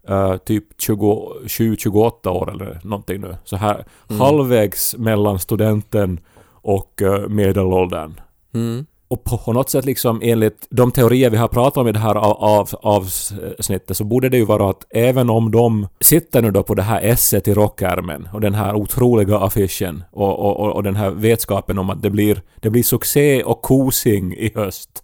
eh, 0.08 0.38
typ 0.38 0.66
27-28 0.82 2.28
år 2.30 2.52
eller 2.52 2.80
någonting 2.84 3.22
nu. 3.22 3.38
Så 3.44 3.56
här 3.56 3.86
Mm. 4.10 4.22
halvvägs 4.22 4.96
mellan 4.98 5.40
studenten 5.40 6.20
och 6.52 7.02
uh, 7.02 7.28
medelåldern. 7.28 8.22
Mm. 8.54 8.86
Och 9.14 9.24
på 9.24 9.54
något 9.54 9.70
sätt 9.70 9.86
liksom 9.86 10.20
enligt 10.24 10.68
de 10.70 10.92
teorier 10.92 11.30
vi 11.30 11.38
har 11.38 11.48
pratat 11.48 11.78
om 11.78 11.88
i 11.88 11.92
det 11.92 12.00
här 12.00 12.16
av, 12.16 12.44
av, 12.44 12.70
avsnittet 12.82 13.98
så 13.98 14.04
borde 14.04 14.30
det 14.30 14.38
ju 14.38 14.46
vara 14.46 14.70
att 14.70 14.86
även 14.90 15.30
om 15.30 15.52
de 15.52 15.88
sitter 16.00 16.42
nu 16.42 16.52
då 16.52 16.64
på 16.64 16.76
det 16.76 16.82
här 16.82 17.02
esset 17.02 17.48
i 17.48 17.54
rockärmen 17.54 18.30
och 18.34 18.42
den 18.42 18.54
här 18.54 18.76
otroliga 18.76 19.38
affischen 19.38 20.04
och, 20.12 20.40
och, 20.40 20.60
och, 20.60 20.76
och 20.76 20.84
den 20.84 20.96
här 20.96 21.10
vetskapen 21.10 21.80
om 21.80 21.90
att 21.90 22.02
det 22.02 22.10
blir, 22.10 22.42
det 22.60 22.70
blir 22.70 22.84
succé 22.84 23.44
och 23.44 23.62
kosing 23.62 24.34
i 24.34 24.52
höst 24.56 25.04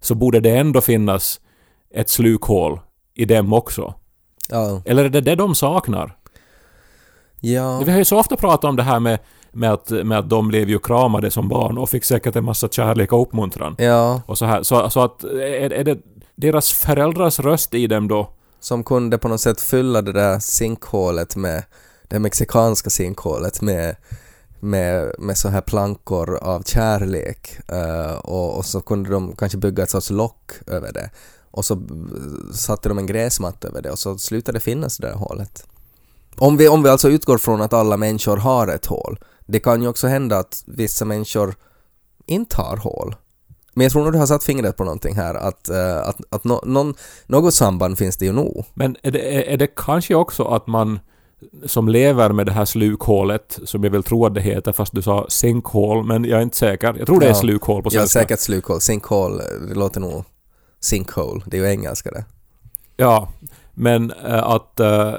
så 0.00 0.14
borde 0.14 0.40
det 0.40 0.56
ändå 0.56 0.80
finnas 0.80 1.40
ett 1.94 2.08
slukhål 2.08 2.80
i 3.14 3.24
dem 3.24 3.52
också. 3.52 3.94
Ja. 4.48 4.82
Eller 4.84 5.04
är 5.04 5.08
det 5.08 5.20
det 5.20 5.34
de 5.34 5.54
saknar? 5.54 6.16
Ja. 7.40 7.82
Vi 7.84 7.90
har 7.90 7.98
ju 7.98 8.04
så 8.04 8.18
ofta 8.18 8.36
pratat 8.36 8.64
om 8.64 8.76
det 8.76 8.82
här 8.82 9.00
med, 9.00 9.18
med, 9.52 9.72
att, 9.72 9.90
med 9.90 10.18
att 10.18 10.30
de 10.30 10.48
blev 10.48 10.68
ju 10.68 10.78
kramade 10.78 11.30
som 11.30 11.48
barn 11.48 11.78
och 11.78 11.90
fick 11.90 12.04
säkert 12.04 12.36
en 12.36 12.44
massa 12.44 12.68
kärlek 12.68 13.12
och 13.12 13.22
uppmuntran. 13.22 13.76
Ja, 13.78 14.22
Och 14.26 14.38
så 14.38 14.44
här. 14.44 14.62
Så, 14.62 14.90
så 14.90 15.00
att 15.00 15.24
är, 15.24 15.72
är 15.72 15.84
det 15.84 15.98
deras 16.34 16.72
föräldrars 16.72 17.40
röst 17.40 17.74
i 17.74 17.86
dem 17.86 18.08
då? 18.08 18.30
som 18.60 18.84
kunde 18.84 19.18
på 19.18 19.28
något 19.28 19.40
sätt 19.40 19.60
fylla 19.60 20.02
det 20.02 20.12
där 20.12 20.38
sinkhålet 20.38 21.36
med, 21.36 21.64
det 22.08 22.18
mexikanska 22.18 22.90
sinkhålet 22.90 23.62
med, 23.62 23.96
med, 24.60 25.14
med 25.18 25.38
så 25.38 25.48
här 25.48 25.60
plankor 25.60 26.36
av 26.36 26.62
kärlek 26.62 27.58
eh, 27.68 28.12
och, 28.12 28.56
och 28.56 28.64
så 28.64 28.80
kunde 28.80 29.10
de 29.10 29.36
kanske 29.36 29.58
bygga 29.58 29.82
ett 29.82 29.90
sorts 29.90 30.10
lock 30.10 30.52
över 30.66 30.92
det 30.92 31.10
och 31.50 31.64
så 31.64 31.82
satte 32.54 32.88
de 32.88 32.98
en 32.98 33.06
gräsmatta 33.06 33.68
över 33.68 33.82
det 33.82 33.90
och 33.90 33.98
så 33.98 34.18
slutade 34.18 34.56
det 34.56 34.62
finnas 34.62 34.96
det 34.96 35.06
där 35.06 35.14
hålet. 35.14 35.66
Om 36.36 36.56
vi, 36.56 36.68
om 36.68 36.82
vi 36.82 36.88
alltså 36.88 37.08
utgår 37.08 37.38
från 37.38 37.62
att 37.62 37.72
alla 37.72 37.96
människor 37.96 38.36
har 38.36 38.68
ett 38.68 38.86
hål, 38.86 39.18
det 39.50 39.60
kan 39.60 39.82
ju 39.82 39.88
också 39.88 40.06
hända 40.06 40.38
att 40.38 40.62
vissa 40.66 41.04
människor 41.04 41.54
inte 42.26 42.56
har 42.56 42.76
hål. 42.76 43.14
Men 43.74 43.82
jag 43.84 43.92
tror 43.92 44.02
nog 44.04 44.12
du 44.12 44.18
har 44.18 44.26
satt 44.26 44.44
fingret 44.44 44.76
på 44.76 44.84
någonting 44.84 45.14
här, 45.16 45.34
att, 45.34 45.68
eh, 45.68 45.96
att, 45.98 46.16
att 46.30 46.44
nå- 46.44 46.62
någon, 46.66 46.94
något 47.26 47.54
samband 47.54 47.98
finns 47.98 48.16
det 48.16 48.24
ju 48.24 48.32
nog. 48.32 48.64
Men 48.74 48.96
är 49.02 49.10
det, 49.10 49.52
är- 49.52 49.56
det 49.56 49.66
kanske 49.66 50.14
också 50.14 50.44
att 50.44 50.66
man 50.66 51.00
som 51.66 51.88
lever 51.88 52.32
med 52.32 52.46
det 52.46 52.52
här 52.52 52.64
slukhålet, 52.64 53.58
som 53.64 53.84
jag 53.84 53.90
vill 53.90 54.02
tro 54.02 54.26
att 54.26 54.34
det 54.34 54.40
heter, 54.40 54.72
fast 54.72 54.94
du 54.94 55.02
sa 55.02 55.26
sinkhål, 55.28 56.04
men 56.04 56.24
jag 56.24 56.38
är 56.38 56.42
inte 56.42 56.56
säker. 56.56 56.94
Jag 56.98 57.06
tror 57.06 57.20
det 57.20 57.26
är 57.26 57.30
Ja. 57.30 57.34
slukhål 57.34 57.82
på 57.82 57.88
Ja, 57.88 57.90
svenska. 58.00 58.20
säkert 58.20 58.40
slukhål. 58.40 58.80
Sinkhål, 58.80 59.40
det 59.68 59.74
låter 59.74 60.00
nog 60.00 60.24
sinkhole, 60.80 61.42
det 61.46 61.58
är 61.58 61.60
ju 61.64 61.70
engelska 61.70 62.10
det. 62.10 62.24
Ja, 62.96 63.28
men 63.74 64.12
eh, 64.26 64.42
att, 64.42 64.80
eh, 64.80 65.14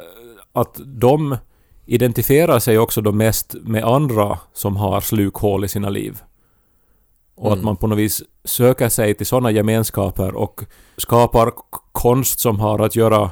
att 0.53 0.79
de 0.85 1.37
identifierar 1.95 2.59
sig 2.59 2.77
också 2.79 3.01
då 3.01 3.11
mest 3.11 3.53
med 3.53 3.83
andra 3.83 4.39
som 4.53 4.75
har 4.75 5.01
slukhål 5.01 5.65
i 5.65 5.67
sina 5.67 5.89
liv. 5.89 6.21
Och 7.35 7.47
att 7.51 7.53
Mm. 7.53 7.65
man 7.65 7.77
på 7.77 7.87
något 7.87 7.97
vis 7.97 8.21
söker 8.45 8.89
sig 8.89 9.13
till 9.13 9.25
sådana 9.25 9.51
gemenskaper 9.51 10.35
och 10.35 10.63
skapar 10.97 11.51
konst 11.91 12.39
som 12.39 12.59
har 12.59 12.79
att 12.79 12.95
göra 12.95 13.31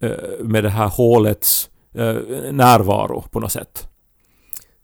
eh, 0.00 0.10
med 0.40 0.64
det 0.64 0.70
här 0.70 0.88
hålets 0.88 1.70
eh, 1.94 2.14
närvaro 2.52 3.24
på 3.30 3.40
något 3.40 3.52
sätt. 3.52 3.88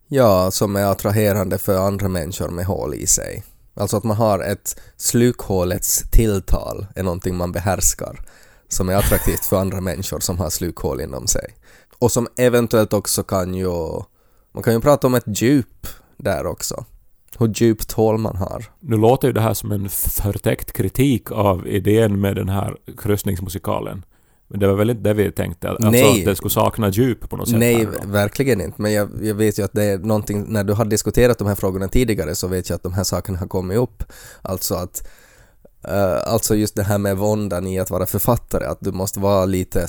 Ja, 0.08 0.50
som 0.50 0.76
är 0.76 0.84
attraherande 0.84 1.58
för 1.58 1.78
andra 1.78 2.08
människor 2.08 2.48
med 2.48 2.64
hål 2.66 2.94
i 2.94 3.06
sig. 3.06 3.42
Alltså 3.74 3.96
att 3.96 4.04
man 4.04 4.16
har 4.16 4.38
ett 4.40 4.80
slukhålets 4.96 6.02
tilltal 6.10 6.86
är 6.96 7.02
någonting 7.02 7.36
man 7.36 7.52
behärskar 7.52 8.20
som 8.68 8.88
är 8.88 8.94
attraktivt 8.94 9.44
för 9.44 9.56
andra 9.56 9.80
människor 9.80 10.20
som 10.20 10.38
har 10.38 10.50
slukhål 10.50 11.00
inom 11.00 11.26
sig. 11.26 11.54
Och 12.02 12.12
som 12.12 12.28
eventuellt 12.36 12.92
också 12.92 13.22
kan 13.22 13.54
ju... 13.54 13.70
Man 14.52 14.62
kan 14.62 14.72
ju 14.72 14.80
prata 14.80 15.06
om 15.06 15.14
ett 15.14 15.42
djup 15.42 15.86
där 16.16 16.46
också. 16.46 16.84
Hur 17.38 17.52
djupt 17.54 17.92
hål 17.92 18.18
man 18.18 18.36
har. 18.36 18.64
Nu 18.80 18.96
låter 18.96 19.28
ju 19.28 19.32
det 19.34 19.40
här 19.40 19.54
som 19.54 19.72
en 19.72 19.88
förtäckt 19.88 20.72
kritik 20.72 21.30
av 21.30 21.66
idén 21.66 22.20
med 22.20 22.36
den 22.36 22.48
här 22.48 22.76
kryssningsmusikalen. 22.98 24.04
Men 24.48 24.60
det 24.60 24.66
var 24.66 24.74
väl 24.74 24.90
inte 24.90 25.02
det 25.02 25.14
vi 25.14 25.32
tänkte? 25.32 25.70
Alltså 25.70 25.90
Nej. 25.90 26.18
att 26.18 26.24
det 26.24 26.36
skulle 26.36 26.50
sakna 26.50 26.88
djup 26.88 27.30
på 27.30 27.36
något 27.36 27.48
sätt? 27.48 27.58
Nej, 27.58 27.88
verkligen 28.04 28.60
inte. 28.60 28.82
Men 28.82 28.92
jag, 28.92 29.10
jag 29.22 29.34
vet 29.34 29.58
ju 29.58 29.64
att 29.64 29.72
det 29.72 29.84
är 29.84 29.98
någonting, 29.98 30.44
när 30.48 30.64
du 30.64 30.72
har 30.72 30.84
diskuterat 30.84 31.38
de 31.38 31.48
här 31.48 31.54
frågorna 31.54 31.88
tidigare 31.88 32.34
så 32.34 32.48
vet 32.48 32.68
jag 32.68 32.76
att 32.76 32.82
de 32.82 32.92
här 32.92 33.04
sakerna 33.04 33.38
har 33.38 33.46
kommit 33.46 33.78
upp. 33.78 34.04
Alltså 34.42 34.74
att 34.74 35.08
Eh, 35.84 36.32
alltså 36.32 36.54
just 36.54 36.74
det 36.74 36.82
här 36.82 36.98
med 36.98 37.16
våndan 37.16 37.66
i 37.66 37.78
att 37.78 37.90
vara 37.90 38.06
författare, 38.06 38.64
att 38.64 38.78
du 38.80 38.92
måste 38.92 39.20
vara 39.20 39.44
lite, 39.44 39.86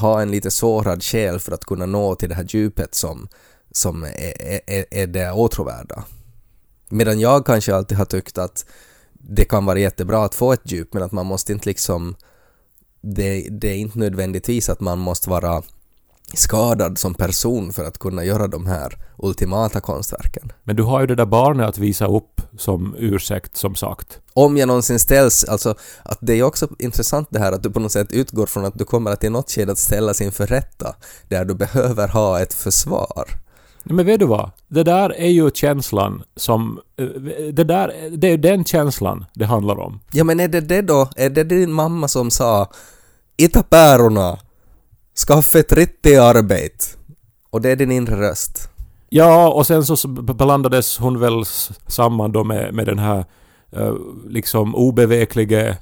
ha 0.00 0.22
en 0.22 0.30
lite 0.30 0.50
sårad 0.50 1.02
själ 1.02 1.40
för 1.40 1.52
att 1.52 1.64
kunna 1.64 1.86
nå 1.86 2.14
till 2.14 2.28
det 2.28 2.34
här 2.34 2.46
djupet 2.48 2.94
som, 2.94 3.28
som 3.70 4.04
är, 4.04 4.60
är, 4.66 4.84
är 4.90 5.06
det 5.06 5.32
åtråvärda. 5.32 6.04
Medan 6.88 7.20
jag 7.20 7.46
kanske 7.46 7.74
alltid 7.74 7.98
har 7.98 8.04
tyckt 8.04 8.38
att 8.38 8.66
det 9.12 9.44
kan 9.44 9.64
vara 9.64 9.78
jättebra 9.78 10.24
att 10.24 10.34
få 10.34 10.52
ett 10.52 10.72
djup 10.72 10.94
men 10.94 11.02
att 11.02 11.12
man 11.12 11.26
måste 11.26 11.52
inte 11.52 11.68
liksom 11.68 12.16
det, 13.00 13.48
det 13.50 13.68
är 13.68 13.76
inte 13.76 13.98
nödvändigtvis 13.98 14.68
att 14.68 14.80
man 14.80 14.98
måste 14.98 15.30
vara 15.30 15.62
skadad 16.34 16.98
som 16.98 17.14
person 17.14 17.72
för 17.72 17.84
att 17.84 17.98
kunna 17.98 18.24
göra 18.24 18.46
de 18.46 18.66
här 18.66 18.98
ultimata 19.18 19.80
konstverken. 19.80 20.52
Men 20.62 20.76
du 20.76 20.82
har 20.82 21.00
ju 21.00 21.06
det 21.06 21.14
där 21.14 21.26
barnet 21.26 21.68
att 21.68 21.78
visa 21.78 22.06
upp 22.06 22.40
som 22.58 22.94
ursäkt, 22.98 23.56
som 23.56 23.74
sagt. 23.74 24.20
Om 24.32 24.56
jag 24.56 24.66
någonsin 24.66 24.98
ställs, 24.98 25.44
alltså 25.44 25.74
att 26.02 26.18
det 26.20 26.32
är 26.34 26.42
också 26.42 26.68
intressant 26.78 27.28
det 27.30 27.38
här 27.38 27.52
att 27.52 27.62
du 27.62 27.70
på 27.70 27.80
något 27.80 27.92
sätt 27.92 28.12
utgår 28.12 28.46
från 28.46 28.64
att 28.64 28.78
du 28.78 28.84
kommer 28.84 29.10
att 29.10 29.24
i 29.24 29.30
något 29.30 29.50
skede 29.50 29.72
att 29.72 29.78
ställas 29.78 30.20
inför 30.20 30.46
rätta 30.46 30.94
där 31.28 31.44
du 31.44 31.54
behöver 31.54 32.08
ha 32.08 32.40
ett 32.40 32.54
försvar. 32.54 33.24
Men 33.86 34.06
vet 34.06 34.20
du 34.20 34.26
vad? 34.26 34.50
Det 34.68 34.82
där 34.82 35.10
är 35.20 35.28
ju 35.28 35.50
känslan 35.50 36.22
som... 36.36 36.80
eh, 36.96 37.06
Det 37.52 37.64
där, 37.64 38.10
det 38.16 38.28
är 38.28 38.36
den 38.38 38.64
känslan 38.64 39.24
det 39.34 39.44
handlar 39.44 39.78
om. 39.80 40.00
Ja 40.12 40.24
men 40.24 40.40
är 40.40 40.48
det 40.48 40.60
det 40.60 40.82
då? 40.82 41.08
Är 41.16 41.30
det 41.30 41.44
din 41.44 41.72
mamma 41.72 42.08
som 42.08 42.30
sa 42.30 42.70
”Ita 43.36 43.62
pärorna, 43.62 44.38
skaffa 45.26 45.58
ett 45.58 45.72
riktigt 45.72 46.18
arbete” 46.18 46.84
och 47.50 47.60
det 47.60 47.70
är 47.70 47.76
din 47.76 47.92
inre 47.92 48.20
röst? 48.30 48.68
Ja, 49.08 49.48
och 49.52 49.66
sen 49.66 49.84
så 49.84 50.08
blandades 50.08 50.98
hon 50.98 51.20
väl 51.20 51.42
samman 51.86 52.32
då 52.32 52.44
med, 52.44 52.74
med 52.74 52.86
den 52.86 52.98
här 52.98 53.24
eh, 53.72 53.94
liksom 54.28 54.74
obeveklige 54.74 55.76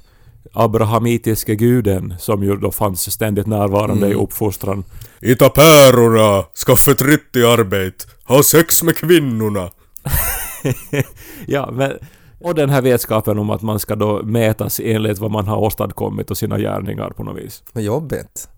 abrahamitiske 0.53 1.55
guden 1.55 2.13
som 2.19 2.43
ju 2.43 2.55
då 2.55 2.71
fanns 2.71 3.11
ständigt 3.11 3.47
närvarande 3.47 4.07
i 4.07 4.11
Mm. 4.11 4.23
uppfostran. 4.23 4.83
Ita 5.21 5.49
pärorna, 5.49 6.43
skaffa 6.65 6.91
ett 6.91 7.01
riktigt 7.01 7.45
arbete, 7.45 8.05
ha 8.23 8.43
sex 8.43 8.83
med 8.83 8.95
kvinnorna. 8.97 9.69
ja, 11.47 11.69
men, 11.71 11.91
och 12.41 12.55
den 12.55 12.69
här 12.69 12.81
vetskapen 12.81 13.39
om 13.39 13.49
att 13.49 13.61
man 13.61 13.79
ska 13.79 13.95
då 13.95 14.21
mätas 14.23 14.79
enligt 14.83 15.19
vad 15.19 15.31
man 15.31 15.47
har 15.47 15.57
åstadkommit 15.57 16.31
och 16.31 16.37
sina 16.37 16.59
gärningar 16.59 17.09
på 17.09 17.23
något 17.23 17.37
vis. 17.37 17.63
Vad 17.73 17.83
jobbigt. 17.83 18.49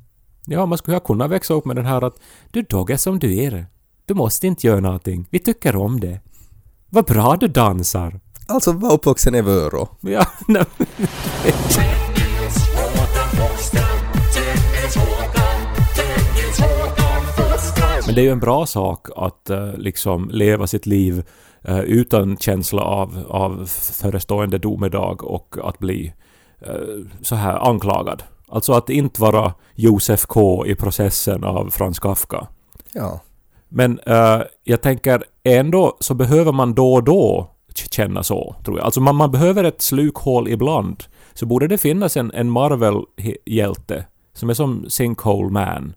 Ja, 0.45 0.65
man 0.65 0.77
skulle 0.77 0.95
ha 0.95 0.99
kunnat 0.99 1.31
växa 1.31 1.53
upp 1.53 1.65
med 1.65 1.75
den 1.75 1.85
här 1.85 2.01
att 2.01 2.19
du 2.51 2.61
doggar 2.61 2.97
som 2.97 3.19
du 3.19 3.37
är. 3.43 3.65
Du 4.05 4.13
måste 4.13 4.47
inte 4.47 4.67
göra 4.67 4.79
någonting. 4.79 5.27
Vi 5.29 5.39
tycker 5.39 5.75
om 5.75 5.99
det. 5.99 6.19
Vad 6.89 7.05
bra 7.05 7.37
du 7.39 7.47
dansar! 7.47 8.19
Alltså 8.47 8.71
var 8.71 8.93
uppvuxen 8.93 9.35
i 9.35 9.41
Vörå. 9.41 9.87
Ja, 10.01 10.25
nej, 10.47 10.65
Men 18.05 18.15
det 18.15 18.21
är 18.21 18.23
ju 18.23 18.31
en 18.31 18.39
bra 18.39 18.65
sak 18.65 19.07
att 19.15 19.49
eh, 19.49 19.73
liksom 19.77 20.29
leva 20.29 20.67
sitt 20.67 20.85
liv 20.85 21.23
eh, 21.61 21.79
utan 21.79 22.37
känsla 22.37 22.81
av, 22.81 23.25
av 23.29 23.65
förestående 24.01 24.57
domedag 24.57 25.23
och 25.23 25.55
att 25.63 25.79
bli 25.79 26.13
eh, 26.59 26.73
så 27.21 27.35
här 27.35 27.69
anklagad. 27.69 28.23
Alltså 28.47 28.73
att 28.73 28.89
inte 28.89 29.21
vara 29.21 29.53
Josef 29.75 30.25
K 30.25 30.65
i 30.65 30.75
processen 30.75 31.43
av 31.43 31.69
Frans 31.69 31.99
Kafka. 31.99 32.47
Ja. 32.93 33.19
Men 33.69 33.99
eh, 33.99 34.41
jag 34.63 34.81
tänker 34.81 35.23
ändå 35.43 35.97
så 35.99 36.13
behöver 36.13 36.51
man 36.51 36.73
då 36.73 36.93
och 36.93 37.03
då 37.03 37.51
känna 37.91 38.23
så, 38.23 38.55
tror 38.65 38.77
jag. 38.77 38.85
Alltså 38.85 39.01
man, 39.01 39.15
man 39.15 39.31
behöver 39.31 39.63
ett 39.63 39.81
slukhål 39.81 40.47
ibland. 40.47 41.03
Så 41.33 41.45
borde 41.45 41.67
det 41.67 41.77
finnas 41.77 42.17
en, 42.17 42.31
en 42.31 42.49
Marvel-hjälte 42.51 44.05
som 44.33 44.49
är 44.49 44.53
som 44.53 44.85
Sinkhole 44.89 45.49
Man. 45.49 45.95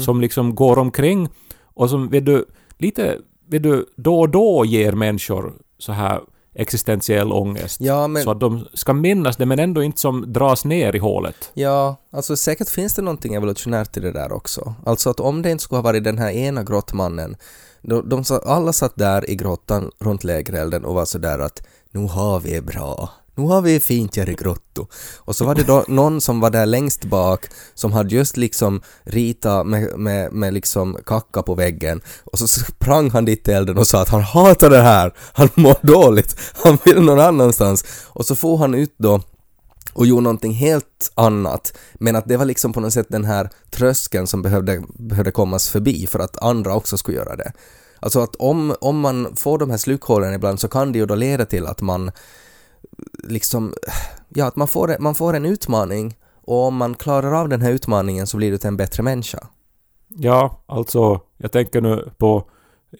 Som 0.00 0.20
liksom 0.20 0.54
går 0.54 0.78
omkring 0.78 1.28
och 1.62 1.90
som, 1.90 2.08
vet 2.08 2.26
du, 2.26 2.46
lite, 2.78 3.18
vet 3.48 3.62
du, 3.62 3.86
då 3.96 4.20
och 4.20 4.28
då 4.28 4.64
ger 4.64 4.92
människor 4.92 5.54
så 5.78 5.92
här 5.92 6.20
existentiell 6.60 7.32
ångest. 7.32 7.80
Ja, 7.80 8.06
men- 8.06 8.22
Så 8.22 8.30
att 8.30 8.40
de 8.40 8.66
ska 8.74 8.92
minnas 8.92 9.36
det 9.36 9.46
men 9.46 9.58
ändå 9.58 9.82
inte 9.82 10.00
som 10.00 10.32
dras 10.32 10.64
ner 10.64 10.96
i 10.96 10.98
hålet. 10.98 11.50
Ja, 11.54 11.96
alltså 12.12 12.36
säkert 12.36 12.68
finns 12.68 12.94
det 12.94 13.02
någonting 13.02 13.34
evolutionärt 13.34 13.96
i 13.96 14.00
det 14.00 14.12
där 14.12 14.32
också. 14.32 14.74
Alltså 14.86 15.10
att 15.10 15.20
om 15.20 15.42
det 15.42 15.50
inte 15.50 15.64
skulle 15.64 15.76
ha 15.78 15.82
varit 15.82 16.04
den 16.04 16.18
här 16.18 16.30
ena 16.30 16.62
grottmannen, 16.64 17.36
de, 17.82 18.08
de, 18.08 18.24
alla 18.46 18.72
satt 18.72 18.96
där 18.96 19.30
i 19.30 19.36
grottan 19.36 19.90
runt 19.98 20.24
lägerelden 20.24 20.84
och 20.84 20.94
var 20.94 21.04
sådär 21.04 21.38
att 21.38 21.62
nu 21.92 22.06
har 22.06 22.40
vi 22.40 22.50
det 22.54 22.60
bra. 22.62 23.10
Nu 23.40 23.46
har 23.46 23.62
vi 23.62 23.80
fint 23.80 24.16
här 24.16 24.30
i 24.30 24.34
grotto. 24.34 24.86
Och 25.16 25.36
så 25.36 25.44
var 25.44 25.54
det 25.54 25.62
då 25.62 25.84
någon 25.88 26.20
som 26.20 26.40
var 26.40 26.50
där 26.50 26.66
längst 26.66 27.04
bak 27.04 27.46
som 27.74 27.92
hade 27.92 28.14
just 28.14 28.36
liksom 28.36 28.80
ritat 29.02 29.66
med, 29.66 29.98
med, 29.98 30.32
med 30.32 30.54
liksom 30.54 30.98
kacka 31.06 31.42
på 31.42 31.54
väggen 31.54 32.00
och 32.24 32.38
så 32.38 32.46
sprang 32.46 33.10
han 33.10 33.24
dit 33.24 33.44
till 33.44 33.54
elden 33.54 33.78
och 33.78 33.86
sa 33.86 34.02
att 34.02 34.08
han 34.08 34.22
hatar 34.22 34.70
det 34.70 34.82
här, 34.82 35.14
han 35.32 35.48
mår 35.54 35.86
dåligt, 35.86 36.36
han 36.54 36.78
vill 36.84 37.02
någon 37.02 37.20
annanstans. 37.20 37.84
Och 38.06 38.26
så 38.26 38.34
får 38.34 38.56
han 38.58 38.74
ut 38.74 38.94
då 38.98 39.20
och 39.92 40.06
gjorde 40.06 40.22
någonting 40.22 40.52
helt 40.52 41.12
annat. 41.14 41.72
Men 41.94 42.16
att 42.16 42.28
det 42.28 42.36
var 42.36 42.44
liksom 42.44 42.72
på 42.72 42.80
något 42.80 42.92
sätt 42.92 43.06
den 43.08 43.24
här 43.24 43.50
tröskeln 43.70 44.26
som 44.26 44.42
behövde, 44.42 44.82
behövde 44.88 45.30
kommas 45.30 45.68
förbi 45.68 46.06
för 46.06 46.18
att 46.18 46.42
andra 46.42 46.74
också 46.74 46.96
skulle 46.96 47.16
göra 47.16 47.36
det. 47.36 47.52
Alltså 48.00 48.20
att 48.20 48.36
om, 48.36 48.74
om 48.80 49.00
man 49.00 49.36
får 49.36 49.58
de 49.58 49.70
här 49.70 49.76
slukhålen 49.76 50.34
ibland 50.34 50.60
så 50.60 50.68
kan 50.68 50.92
det 50.92 50.98
ju 50.98 51.06
då 51.06 51.14
leda 51.14 51.46
till 51.46 51.66
att 51.66 51.80
man 51.80 52.10
liksom, 53.22 53.74
ja 54.28 54.46
att 54.46 54.56
man 54.56 54.68
får, 54.68 54.96
man 55.00 55.14
får 55.14 55.34
en 55.34 55.46
utmaning 55.46 56.16
och 56.50 56.66
om 56.66 56.76
man 56.76 56.94
klarar 56.94 57.32
av 57.32 57.48
den 57.48 57.62
här 57.62 57.70
utmaningen 57.70 58.26
så 58.26 58.36
blir 58.36 58.50
du 58.50 58.58
till 58.58 58.68
en 58.68 58.76
bättre 58.76 59.02
människa. 59.02 59.46
Ja, 60.08 60.62
alltså, 60.66 61.20
jag 61.36 61.52
tänker 61.52 61.80
nu 61.80 62.10
på, 62.18 62.44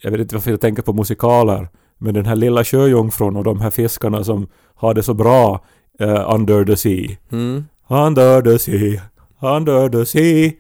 jag 0.03 0.11
vet 0.11 0.21
inte 0.21 0.35
varför 0.35 0.51
jag 0.51 0.61
tänker 0.61 0.83
på 0.83 0.93
musikaler, 0.93 1.69
men 1.99 2.15
den 2.15 2.27
här 2.27 2.37
lilla 2.37 2.65
sjöjungfrun 2.65 3.37
och 3.37 3.45
de 3.45 3.61
här 3.61 3.71
fiskarna 3.71 4.25
som 4.25 4.49
har 4.75 4.95
det 4.95 5.03
så 5.03 5.15
bra 5.15 5.65
eh, 5.99 6.35
under 6.35 6.65
the 6.65 6.77
sea. 6.77 7.17
Mm. 7.33 7.65
Under 7.89 8.43
the 8.43 8.59
sea, 8.59 9.03
under 9.41 9.89
the 9.89 10.07
sea. 10.07 10.53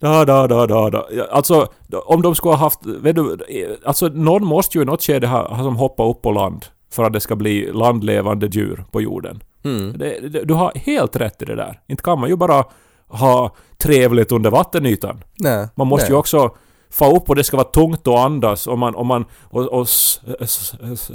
Da, 0.00 0.24
da, 0.24 0.46
da, 0.46 0.66
da, 0.66 0.90
da. 0.90 1.06
Alltså, 1.30 1.68
om 2.06 2.22
de 2.22 2.34
skulle 2.34 2.54
ha 2.54 2.58
haft, 2.58 2.86
vet 2.86 3.16
du, 3.16 3.38
alltså 3.84 4.08
någon 4.08 4.44
måste 4.46 4.78
ju 4.78 4.82
i 4.82 4.84
något 4.84 5.02
skede 5.02 5.26
ha, 5.26 5.54
ha 5.54 5.62
som 5.62 5.76
hoppa 5.76 6.08
upp 6.08 6.22
på 6.22 6.30
land 6.30 6.64
för 6.94 7.04
att 7.04 7.12
det 7.12 7.20
ska 7.20 7.36
bli 7.36 7.72
landlevande 7.72 8.46
djur 8.46 8.84
på 8.90 9.02
jorden. 9.02 9.42
Mm. 9.64 9.98
Det, 9.98 10.28
det, 10.28 10.44
du 10.44 10.54
har 10.54 10.72
helt 10.74 11.16
rätt 11.16 11.42
i 11.42 11.44
det 11.44 11.56
där. 11.56 11.80
Inte 11.86 12.02
kan 12.02 12.20
man 12.20 12.28
ju 12.28 12.36
bara 12.36 12.64
ha 13.08 13.56
trevligt 13.78 14.32
under 14.32 14.50
vattenytan. 14.50 15.24
Nej. 15.34 15.68
Man 15.74 15.86
måste 15.86 16.04
nej. 16.04 16.12
ju 16.12 16.18
också 16.18 16.54
få 16.90 17.16
upp 17.16 17.28
och 17.28 17.36
det 17.36 17.44
ska 17.44 17.56
vara 17.56 17.68
tungt 17.68 18.08
att 18.08 18.18
andas 18.18 18.66
och, 18.66 18.78
man, 18.78 18.94
och, 18.94 19.06
man, 19.06 19.24
och, 19.42 19.62
och 19.62 19.88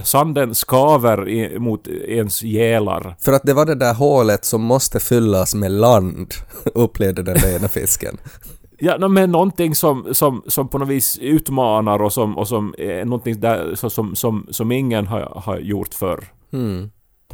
sanden 0.04 0.56
skaver 0.56 1.30
i, 1.30 1.60
mot 1.60 1.88
ens 1.88 2.44
gälar. 2.44 3.16
För 3.20 3.34
att 3.34 3.44
det 3.44 3.54
var 3.54 3.66
det 3.66 3.76
där 3.76 3.94
hålet 3.94 4.46
som 4.46 4.62
måste 4.62 5.00
fyllas 5.00 5.56
med 5.56 5.72
land, 5.72 6.34
upplevde 6.74 7.24
den 7.24 7.56
ena 7.56 7.68
fisken. 7.68 8.18
Ja, 8.80 9.08
men 9.08 9.32
någonting 9.32 9.76
som, 9.76 10.16
som, 10.16 10.44
som 10.48 10.68
på 10.68 10.78
något 10.78 10.90
vis 10.90 11.18
utmanar 11.18 12.02
och 12.02 12.14
som, 12.14 12.38
och 12.38 12.48
som 12.48 12.76
är 12.78 13.06
någonting 13.06 13.40
där, 13.40 13.76
så, 13.76 13.90
som, 13.90 14.16
som, 14.16 14.48
som 14.50 14.72
ingen 14.72 15.08
har, 15.08 15.42
har 15.46 15.60
gjort 15.60 15.94
förr. 15.94 16.28
Mm. 16.54 16.92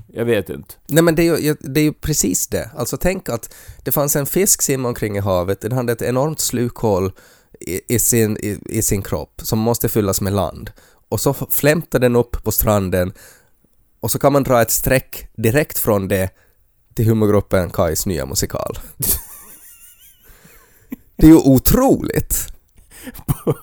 Jag 0.07 0.25
vet 0.25 0.49
inte. 0.49 0.73
Nej 0.87 1.03
men 1.03 1.15
det 1.15 1.27
är, 1.27 1.37
ju, 1.37 1.55
det 1.59 1.79
är 1.79 1.83
ju 1.83 1.93
precis 1.93 2.47
det. 2.47 2.69
Alltså 2.77 2.97
tänk 2.97 3.29
att 3.29 3.55
det 3.83 3.91
fanns 3.91 4.15
en 4.15 4.25
fisk 4.25 4.61
simma 4.61 4.87
omkring 4.87 5.17
i 5.17 5.19
havet, 5.19 5.61
den 5.61 5.71
hade 5.71 5.91
ett 5.93 6.01
enormt 6.01 6.39
slukhål 6.39 7.11
i, 7.59 7.95
i, 7.95 7.99
sin, 7.99 8.37
i, 8.37 8.59
i 8.65 8.81
sin 8.81 9.01
kropp 9.01 9.41
som 9.43 9.59
måste 9.59 9.89
fyllas 9.89 10.21
med 10.21 10.33
land. 10.33 10.71
Och 11.09 11.21
så 11.21 11.33
flämtar 11.33 11.99
den 11.99 12.15
upp 12.15 12.43
på 12.43 12.51
stranden 12.51 13.13
och 13.99 14.11
så 14.11 14.19
kan 14.19 14.33
man 14.33 14.43
dra 14.43 14.61
ett 14.61 14.71
streck 14.71 15.27
direkt 15.35 15.77
från 15.77 16.07
det 16.07 16.29
till 16.95 17.05
humorgruppen 17.05 17.69
Kais 17.69 18.05
nya 18.05 18.25
musikal. 18.25 18.79
Det 21.17 21.25
är 21.25 21.29
ju 21.29 21.37
otroligt! 21.37 22.47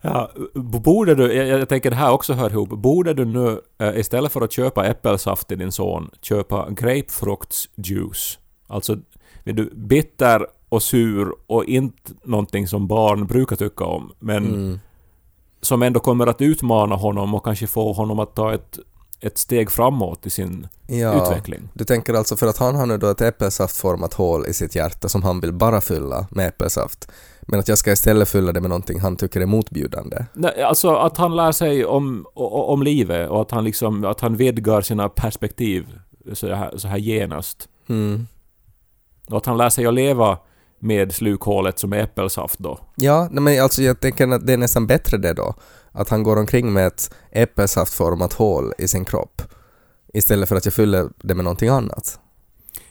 Ja, 0.00 0.30
borde 0.54 1.14
du, 1.14 1.32
jag, 1.34 1.46
jag 1.60 1.68
tänker 1.68 1.90
det 1.90 1.96
här 1.96 2.12
också 2.12 2.32
hör 2.32 2.50
ihop, 2.50 2.68
borde 2.68 3.14
du 3.14 3.24
nu 3.24 3.60
eh, 3.78 3.98
istället 3.98 4.32
för 4.32 4.40
att 4.40 4.52
köpa 4.52 4.86
äppelsaft 4.86 5.48
till 5.48 5.58
din 5.58 5.72
son, 5.72 6.10
köpa 6.22 6.70
grapefruktsjuice? 6.70 8.38
Alltså, 8.66 8.96
du 9.44 9.70
bitter 9.74 10.46
och 10.68 10.82
sur 10.82 11.32
och 11.46 11.64
inte 11.64 12.12
någonting 12.24 12.68
som 12.68 12.86
barn 12.86 13.26
brukar 13.26 13.56
tycka 13.56 13.84
om, 13.84 14.12
men 14.18 14.44
Mm. 14.46 14.80
som 15.60 15.82
ändå 15.82 16.00
kommer 16.00 16.26
att 16.26 16.40
utmana 16.42 16.94
honom 16.94 17.34
och 17.34 17.44
kanske 17.44 17.66
få 17.66 17.92
honom 17.92 18.18
att 18.18 18.34
ta 18.34 18.54
ett, 18.54 18.78
ett 19.20 19.38
steg 19.38 19.70
framåt 19.70 20.26
i 20.26 20.30
sin 20.30 20.68
Ja. 20.86 21.22
utveckling. 21.22 21.68
Du 21.74 21.84
tänker 21.84 22.14
alltså 22.14 22.36
för 22.36 22.46
att 22.46 22.58
han 22.58 22.74
har 22.74 22.86
nu 22.86 22.98
då 22.98 23.10
ett 23.10 23.20
äppelsaftformat 23.20 24.14
hål 24.14 24.46
i 24.46 24.52
sitt 24.52 24.74
hjärta 24.74 25.08
som 25.08 25.22
han 25.22 25.40
vill 25.40 25.52
bara 25.52 25.80
fylla 25.80 26.26
med 26.30 26.46
äppelsaft. 26.48 27.08
Men 27.40 27.60
att 27.60 27.68
jag 27.68 27.78
ska 27.78 27.92
istället 27.92 28.28
fylla 28.28 28.52
det 28.52 28.60
med 28.60 28.70
någonting 28.70 29.00
han 29.00 29.16
tycker 29.16 29.40
är 29.40 29.46
motbjudande. 29.46 30.24
Nej, 30.32 30.62
alltså 30.62 30.94
att 30.96 31.16
han 31.16 31.36
lär 31.36 31.52
sig 31.52 31.84
om, 31.84 32.26
om 32.34 32.82
livet 32.82 33.30
och 33.30 33.40
att 33.42 33.50
han 33.50 33.64
liksom, 33.64 34.04
att 34.04 34.20
han 34.20 34.36
vidgar 34.36 34.80
sina 34.80 35.08
perspektiv 35.08 35.86
så 36.32 36.54
här, 36.54 36.76
så 36.76 36.88
här 36.88 36.98
genast. 36.98 37.68
Mm. 37.88 38.26
Och 39.30 39.36
att 39.36 39.46
han 39.46 39.56
lär 39.56 39.70
sig 39.70 39.86
att 39.86 39.94
leva 39.94 40.38
med 40.78 41.12
slukhålet 41.14 41.78
som 41.78 41.92
är 41.92 41.96
äppelsaft 41.98 42.58
då. 42.58 42.78
Ja, 42.96 43.28
nej 43.30 43.42
men 43.42 43.62
alltså 43.62 43.82
jag 43.82 44.00
tänker 44.00 44.28
att 44.28 44.46
det 44.46 44.52
är 44.52 44.56
nästan 44.56 44.86
bättre 44.86 45.18
det 45.18 45.32
då. 45.32 45.54
Att 45.96 46.08
han 46.08 46.22
går 46.22 46.36
omkring 46.36 46.72
med 46.72 46.86
ett 46.86 47.14
äppelsaftformat 47.30 48.32
hål 48.32 48.72
i 48.78 48.88
sin 48.88 49.04
kropp. 49.04 49.42
Istället 50.14 50.48
för 50.48 50.56
att 50.56 50.64
jag 50.64 50.74
fyller 50.74 51.08
det 51.18 51.34
med 51.34 51.44
någonting 51.44 51.68
annat. 51.68 52.20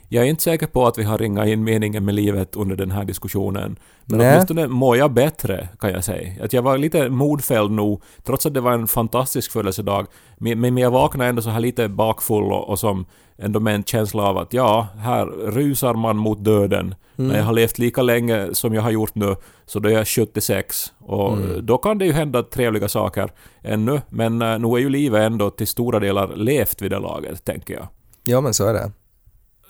Jag 0.09 0.25
är 0.25 0.29
inte 0.29 0.43
säker 0.43 0.67
på 0.67 0.87
att 0.87 0.97
vi 0.97 1.03
har 1.03 1.17
ringat 1.17 1.47
in 1.47 1.63
meningen 1.63 2.05
med 2.05 2.15
livet 2.15 2.55
under 2.55 2.75
den 2.75 2.91
här 2.91 3.05
diskussionen. 3.05 3.79
Men 4.05 4.17
Nej. 4.17 4.33
åtminstone 4.33 4.67
mår 4.67 4.97
jag 4.97 5.11
bättre, 5.11 5.69
kan 5.79 5.91
jag 5.91 6.03
säga. 6.03 6.43
Att 6.43 6.53
jag 6.53 6.61
var 6.61 6.77
lite 6.77 7.09
modfälld 7.09 7.71
nog, 7.71 8.01
trots 8.23 8.45
att 8.45 8.53
det 8.53 8.61
var 8.61 8.71
en 8.71 8.87
fantastisk 8.87 9.51
födelsedag. 9.51 10.07
Men, 10.37 10.61
men 10.61 10.77
jag 10.77 10.91
vaknade 10.91 11.29
ändå 11.29 11.41
så 11.41 11.49
här 11.49 11.59
lite 11.59 11.89
bakfull 11.89 12.43
och, 12.43 12.69
och 12.69 12.79
som 12.79 13.05
ändå 13.37 13.59
med 13.59 13.75
en 13.75 13.83
känsla 13.83 14.23
av 14.23 14.37
att 14.37 14.53
ja, 14.53 14.87
här 14.97 15.25
rusar 15.25 15.93
man 15.93 16.17
mot 16.17 16.43
döden. 16.43 16.95
När 17.15 17.37
jag 17.37 17.43
har 17.43 17.53
levt 17.53 17.77
lika 17.77 18.01
länge 18.01 18.49
som 18.53 18.73
jag 18.73 18.81
har 18.81 18.91
gjort 18.91 19.15
nu, 19.15 19.35
så 19.65 19.79
då 19.79 19.89
är 19.89 19.93
jag 19.93 20.07
76. 20.07 20.93
Och 20.99 21.37
då 21.63 21.77
kan 21.77 21.97
det 21.97 22.05
ju 22.05 22.11
hända 22.11 22.43
trevliga 22.43 22.87
saker 22.87 23.31
ännu. 23.63 24.01
Men 24.09 24.41
uh, 24.41 24.59
nu 24.59 24.67
är 24.67 24.77
ju 24.77 24.89
livet 24.89 25.21
ändå 25.21 25.49
till 25.49 25.67
stora 25.67 25.99
delar 25.99 26.35
levt 26.35 26.81
vid 26.81 26.91
det 26.91 26.99
laget, 26.99 27.45
tänker 27.45 27.73
jag. 27.73 27.87
Ja, 28.23 28.41
men 28.41 28.53
så 28.53 28.67
är 28.67 28.73
det. 28.73 28.91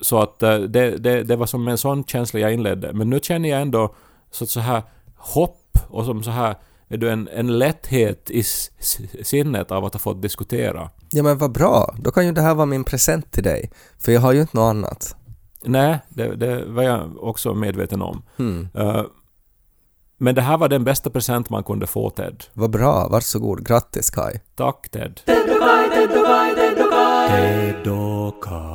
Så 0.02 0.22
att 0.22 0.44
eh, 0.44 0.58
det, 0.58 0.98
det, 0.98 1.24
det 1.24 1.36
var 1.36 1.46
som 1.46 1.68
en 1.68 1.78
sån 1.78 2.04
känsla 2.04 2.40
jag 2.40 2.54
inledde. 2.54 2.94
Men 2.94 3.10
nu 3.10 3.20
känner 3.20 3.50
jag 3.50 3.62
ändå 3.62 3.96
så, 4.32 4.46
så 4.46 4.60
här 4.60 4.84
hopp 5.16 5.78
och 5.88 6.06
som 6.06 6.24
så 6.24 6.32
här 6.32 6.56
är 6.88 6.98
du 6.98 7.10
en, 7.10 7.28
en 7.28 7.60
lätthet 7.60 8.32
i 8.32 8.44
sinnet 9.24 9.72
av 9.72 9.86
att 9.86 9.94
ha 9.94 10.00
fått 10.00 10.22
diskutera. 10.22 10.90
Ja, 11.12 11.24
men 11.24 11.38
vad 11.38 11.52
bra. 11.52 11.96
Då 12.00 12.12
kan 12.12 12.26
ju 12.26 12.32
det 12.32 12.42
här 12.42 12.56
vara 12.56 12.66
min 12.66 12.84
present 12.84 13.32
till 13.32 13.44
dig. 13.44 13.72
För 14.00 14.12
jag 14.12 14.22
har 14.22 14.32
ju 14.32 14.42
inte 14.42 14.58
något 14.58 14.70
annat. 14.70 15.16
Nej, 15.64 16.00
det, 16.10 16.36
det 16.36 16.66
var 16.66 16.84
jag 16.84 17.24
också 17.24 17.54
medveten 17.54 18.02
om. 18.02 18.22
Hmm. 18.38 18.70
Eh, 18.74 19.04
men 20.18 20.36
det 20.36 20.42
här 20.42 20.58
var 20.58 20.70
den 20.70 20.84
bästa 20.84 21.10
present 21.10 21.50
man 21.50 21.64
kunde 21.64 21.88
få, 21.88 22.10
Ted. 22.10 22.44
Vad 22.54 22.70
bra. 22.70 23.08
Varsågod. 23.08 23.68
Grattis, 23.68 24.10
Kai. 24.10 24.40
Tack, 24.56 24.90
Ted. 24.92 25.22
Ted 25.26 25.50
och 25.50 25.62
Kai, 25.62 25.90
Ted 25.90 26.20
och 26.20 26.26
Kai, 26.26 26.56
Ted 26.56 26.86
och 26.86 26.92
Kai. 26.92 27.30
Ted 27.30 27.88
och 27.88 28.44
Kai. 28.44 28.75